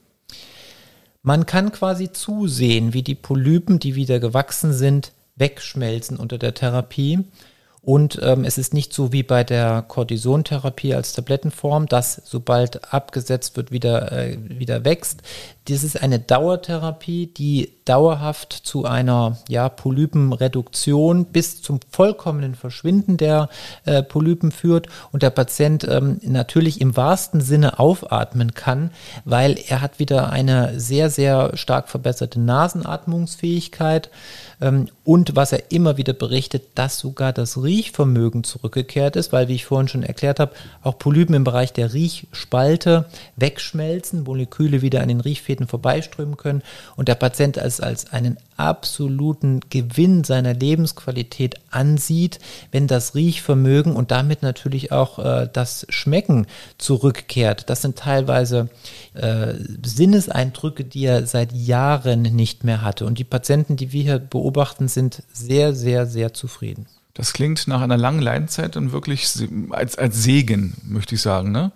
Man 1.28 1.48
kann 1.48 1.72
quasi 1.72 2.12
zusehen, 2.12 2.94
wie 2.94 3.02
die 3.02 3.16
Polypen, 3.16 3.80
die 3.80 3.96
wieder 3.96 4.20
gewachsen 4.20 4.74
sind, 4.74 5.12
wegschmelzen 5.36 6.18
unter 6.18 6.38
der 6.38 6.54
Therapie. 6.54 7.24
Und 7.86 8.20
ähm, 8.24 8.46
es 8.46 8.58
ist 8.58 8.74
nicht 8.74 8.94
so 8.94 9.14
wie 9.14 9.22
bei 9.22 9.44
der 9.44 9.84
Cortisontherapie 9.88 10.96
als 10.96 11.14
Tablettenform, 11.14 11.86
dass 11.86 12.20
sobald 12.26 12.92
abgesetzt 12.92 13.56
wird, 13.58 13.72
wieder, 13.72 14.12
äh, 14.12 14.38
wieder 14.42 14.84
wächst. 14.84 15.22
Das 15.68 15.84
ist 15.84 16.02
eine 16.02 16.18
Dauertherapie, 16.20 17.28
die 17.28 17.74
dauerhaft 17.86 18.54
zu 18.54 18.86
einer 18.86 19.38
ja, 19.48 19.70
Polypenreduktion 19.70 21.26
bis 21.26 21.62
zum 21.62 21.80
vollkommenen 21.92 22.56
Verschwinden 22.56 23.18
der 23.18 23.50
äh, 23.86 24.02
Polypen 24.02 24.52
führt 24.52 24.88
und 25.12 25.22
der 25.22 25.30
Patient 25.30 25.88
ähm, 25.88 26.20
natürlich 26.24 26.82
im 26.82 26.98
wahrsten 26.98 27.42
Sinne 27.42 27.78
aufatmen 27.78 28.56
kann, 28.56 28.90
weil 29.26 29.60
er 29.68 29.82
hat 29.82 30.00
wieder 30.00 30.32
eine 30.32 30.80
sehr, 30.80 31.12
sehr 31.12 31.56
stark 31.56 31.90
verbesserte 31.90 32.40
Nasenatmungsfähigkeit 32.40 34.10
und 35.04 35.36
was 35.36 35.52
er 35.52 35.72
immer 35.72 35.98
wieder 35.98 36.14
berichtet, 36.14 36.64
dass 36.76 37.00
sogar 37.00 37.34
das 37.34 37.62
Riechvermögen 37.62 38.44
zurückgekehrt 38.44 39.16
ist, 39.16 39.32
weil, 39.32 39.48
wie 39.48 39.56
ich 39.56 39.66
vorhin 39.66 39.88
schon 39.88 40.04
erklärt 40.04 40.40
habe, 40.40 40.54
auch 40.82 40.98
Polypen 40.98 41.36
im 41.36 41.44
Bereich 41.44 41.74
der 41.74 41.94
Riechspalte 41.94 43.06
wegschmelzen, 43.36 44.24
Moleküle 44.24 44.82
wieder 44.82 45.02
an 45.02 45.10
den 45.10 45.22
Riechfäden 45.22 45.68
vorbeiströmen 45.68 46.38
können 46.38 46.64
und 46.96 47.08
der 47.08 47.16
Patient 47.16 47.58
es 47.58 47.82
als 47.82 48.12
einen 48.12 48.38
absoluten 48.58 49.60
Gewinn 49.70 50.24
seiner 50.24 50.54
Lebensqualität 50.54 51.56
ansieht, 51.72 52.40
wenn 52.72 52.88
das 52.88 53.16
Riechvermögen 53.16 53.96
und 53.96 54.12
damit 54.12 54.44
natürlich 54.44 54.92
auch 54.92 55.20
äh, 55.20 55.50
das 55.52 55.86
Schmecken 55.90 56.48
zurückkehrt. 56.78 57.70
Das 57.70 57.82
sind 57.82 57.98
teilweise 57.98 58.70
äh, 59.14 59.54
Sinneseindrücke, 59.84 60.86
die 60.86 61.06
er 61.06 61.26
seit 61.28 61.52
Jahren 61.52 62.22
nicht 62.22 62.64
mehr 62.64 62.82
hatte. 62.82 63.06
Und 63.06 63.20
die 63.20 63.24
Patienten, 63.26 63.76
die 63.76 63.92
wir 63.92 64.04
hier 64.04 64.20
beobachten, 64.20 64.45
sind 64.88 65.24
sehr, 65.32 65.74
sehr, 65.74 66.06
sehr 66.06 66.34
zufrieden. 66.34 66.88
Das 67.14 67.32
klingt 67.32 67.68
nach 67.68 67.82
einer 67.82 67.98
langen 67.98 68.22
Leidenzeit 68.22 68.76
und 68.76 68.92
wirklich 68.92 69.28
als, 69.70 69.98
als 69.98 70.22
Segen, 70.22 70.76
möchte 70.84 71.16
ich 71.16 71.22
sagen, 71.22 71.52
ne? 71.52 71.72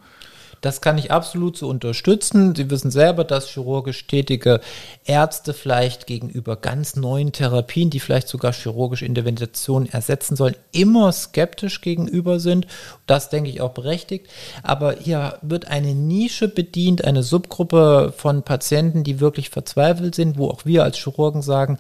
Das 0.61 0.81
kann 0.81 0.97
ich 0.97 1.11
absolut 1.11 1.57
so 1.57 1.69
unterstützen. 1.69 2.53
Sie 2.53 2.69
wissen 2.69 2.91
selber, 2.91 3.23
dass 3.23 3.49
chirurgisch 3.49 4.07
tätige 4.07 4.59
Ärzte 5.05 5.53
vielleicht 5.53 6.05
gegenüber 6.05 6.57
ganz 6.57 6.97
neuen 6.97 7.31
Therapien, 7.31 7.89
die 7.89 8.01
vielleicht 8.01 8.27
sogar 8.27 8.51
chirurgische 8.51 9.05
Interventionen 9.05 9.89
ersetzen 9.89 10.35
sollen, 10.35 10.57
immer 10.71 11.11
skeptisch 11.13 11.79
gegenüber 11.79 12.41
sind. 12.41 12.67
Das 13.07 13.29
denke 13.29 13.49
ich 13.49 13.61
auch 13.61 13.71
berechtigt. 13.71 14.27
Aber 14.61 14.95
hier 14.99 15.37
wird 15.41 15.69
eine 15.69 15.95
Nische 15.95 16.49
bedient, 16.49 17.05
eine 17.05 17.23
Subgruppe 17.23 18.13
von 18.15 18.43
Patienten, 18.43 19.05
die 19.05 19.21
wirklich 19.21 19.49
verzweifelt 19.49 20.15
sind, 20.15 20.37
wo 20.37 20.49
auch 20.49 20.65
wir 20.65 20.83
als 20.83 20.97
Chirurgen 20.97 21.41
sagen, 21.41 21.79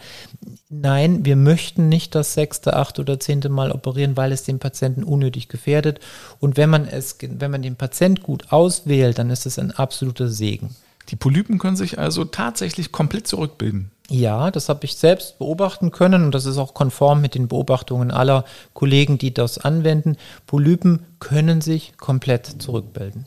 nein, 0.69 1.25
wir 1.25 1.35
möchten 1.35 1.89
nicht 1.89 2.15
das 2.15 2.33
sechste, 2.33 2.75
achte 2.75 3.01
oder 3.01 3.19
zehnte 3.19 3.49
Mal 3.49 3.71
operieren, 3.71 4.15
weil 4.15 4.31
es 4.31 4.43
den 4.43 4.59
Patienten 4.59 5.03
unnötig 5.03 5.49
gefährdet. 5.49 5.99
Und 6.39 6.57
wenn 6.57 6.69
man 6.69 6.87
es, 6.87 7.17
wenn 7.21 7.51
man 7.51 7.61
den 7.61 7.75
Patient 7.75 8.23
gut 8.23 8.51
auswählt, 8.51 9.17
dann 9.17 9.29
ist 9.29 9.45
es 9.45 9.59
ein 9.59 9.71
absoluter 9.71 10.29
Segen. 10.29 10.75
Die 11.09 11.15
Polypen 11.15 11.57
können 11.57 11.75
sich 11.75 11.97
also 11.97 12.23
tatsächlich 12.23 12.91
komplett 12.91 13.27
zurückbilden. 13.27 13.89
Ja, 14.09 14.51
das 14.51 14.69
habe 14.69 14.85
ich 14.85 14.95
selbst 14.95 15.39
beobachten 15.39 15.91
können 15.91 16.23
und 16.23 16.33
das 16.33 16.45
ist 16.45 16.57
auch 16.57 16.73
konform 16.73 17.21
mit 17.21 17.35
den 17.35 17.47
Beobachtungen 17.47 18.11
aller 18.11 18.45
Kollegen, 18.73 19.17
die 19.17 19.33
das 19.33 19.57
anwenden. 19.57 20.17
Polypen 20.45 21.05
können 21.19 21.61
sich 21.61 21.97
komplett 21.97 22.61
zurückbilden. 22.61 23.25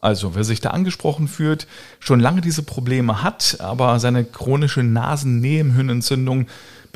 Also, 0.00 0.34
wer 0.34 0.44
sich 0.44 0.60
da 0.60 0.70
angesprochen 0.70 1.26
fühlt, 1.26 1.66
schon 1.98 2.20
lange 2.20 2.40
diese 2.40 2.62
Probleme 2.62 3.22
hat, 3.22 3.56
aber 3.60 3.98
seine 3.98 4.24
chronische 4.24 4.82
Nasennebenhöhlenentzündung 4.82 6.46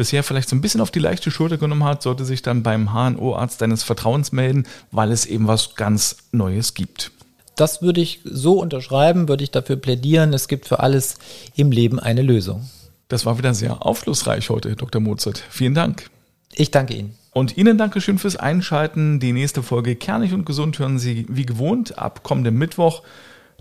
bisher 0.03 0.25
vielleicht 0.25 0.49
so 0.49 0.57
ein 0.57 0.61
bisschen 0.61 0.81
auf 0.81 0.91
die 0.91 0.99
leichte 0.99 1.31
Schulter 1.31 1.59
genommen 1.59 1.85
hat, 1.85 2.03
sollte 2.03 2.25
sich 2.25 2.43
dann 2.43 2.65
beim 2.65 2.93
HNO-Arzt 2.93 3.61
deines 3.61 3.85
Vertrauens 3.85 4.33
melden, 4.33 4.65
weil 4.91 5.13
es 5.13 5.27
eben 5.27 5.47
was 5.47 5.77
ganz 5.77 6.17
Neues 6.33 6.75
gibt. 6.75 7.13
Das 7.55 7.83
würde 7.83 8.01
ich 8.01 8.19
so 8.25 8.61
unterschreiben, 8.61 9.29
würde 9.29 9.45
ich 9.45 9.53
dafür 9.53 9.77
plädieren. 9.77 10.33
Es 10.33 10.49
gibt 10.49 10.67
für 10.67 10.81
alles 10.81 11.19
im 11.55 11.71
Leben 11.71 12.01
eine 12.01 12.23
Lösung. 12.23 12.69
Das 13.07 13.25
war 13.27 13.39
wieder 13.39 13.55
sehr 13.55 13.87
aufschlussreich 13.87 14.51
heute, 14.51 14.75
Dr. 14.75 15.01
Mozart. 15.01 15.41
Vielen 15.51 15.75
Dank. 15.75 16.11
Ich 16.53 16.73
danke 16.73 16.95
Ihnen. 16.95 17.15
Und 17.31 17.57
Ihnen 17.57 17.79
Dankeschön 17.79 18.19
fürs 18.19 18.35
Einschalten. 18.35 19.21
Die 19.21 19.33
nächste 19.33 19.63
Folge 19.63 19.95
Kernig 19.95 20.33
und 20.33 20.45
Gesund 20.47 20.81
hören 20.81 20.99
Sie 20.99 21.27
wie 21.29 21.47
gewohnt 21.47 21.97
ab 21.97 22.25
kommendem 22.25 22.59
Mittwoch. 22.59 23.03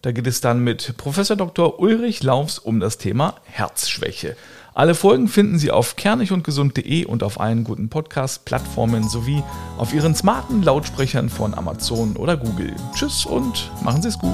Da 0.01 0.11
geht 0.11 0.25
es 0.25 0.41
dann 0.41 0.63
mit 0.63 0.97
Professor 0.97 1.37
Dr. 1.37 1.79
Ulrich 1.79 2.23
Laufs 2.23 2.57
um 2.57 2.79
das 2.79 2.97
Thema 2.97 3.35
Herzschwäche. 3.43 4.35
Alle 4.73 4.95
Folgen 4.95 5.27
finden 5.27 5.59
Sie 5.59 5.69
auf 5.69 5.97
kernigundgesund.de 5.97 7.05
und 7.05 7.23
auf 7.23 7.41
allen 7.41 7.65
guten 7.65 7.89
Podcast-Plattformen 7.89 9.09
sowie 9.09 9.43
auf 9.77 9.93
Ihren 9.93 10.15
smarten 10.15 10.63
Lautsprechern 10.63 11.29
von 11.29 11.53
Amazon 11.53 12.15
oder 12.15 12.37
Google. 12.37 12.73
Tschüss 12.95 13.25
und 13.25 13.69
machen 13.83 14.01
Sie 14.01 14.07
es 14.07 14.17
gut. 14.17 14.31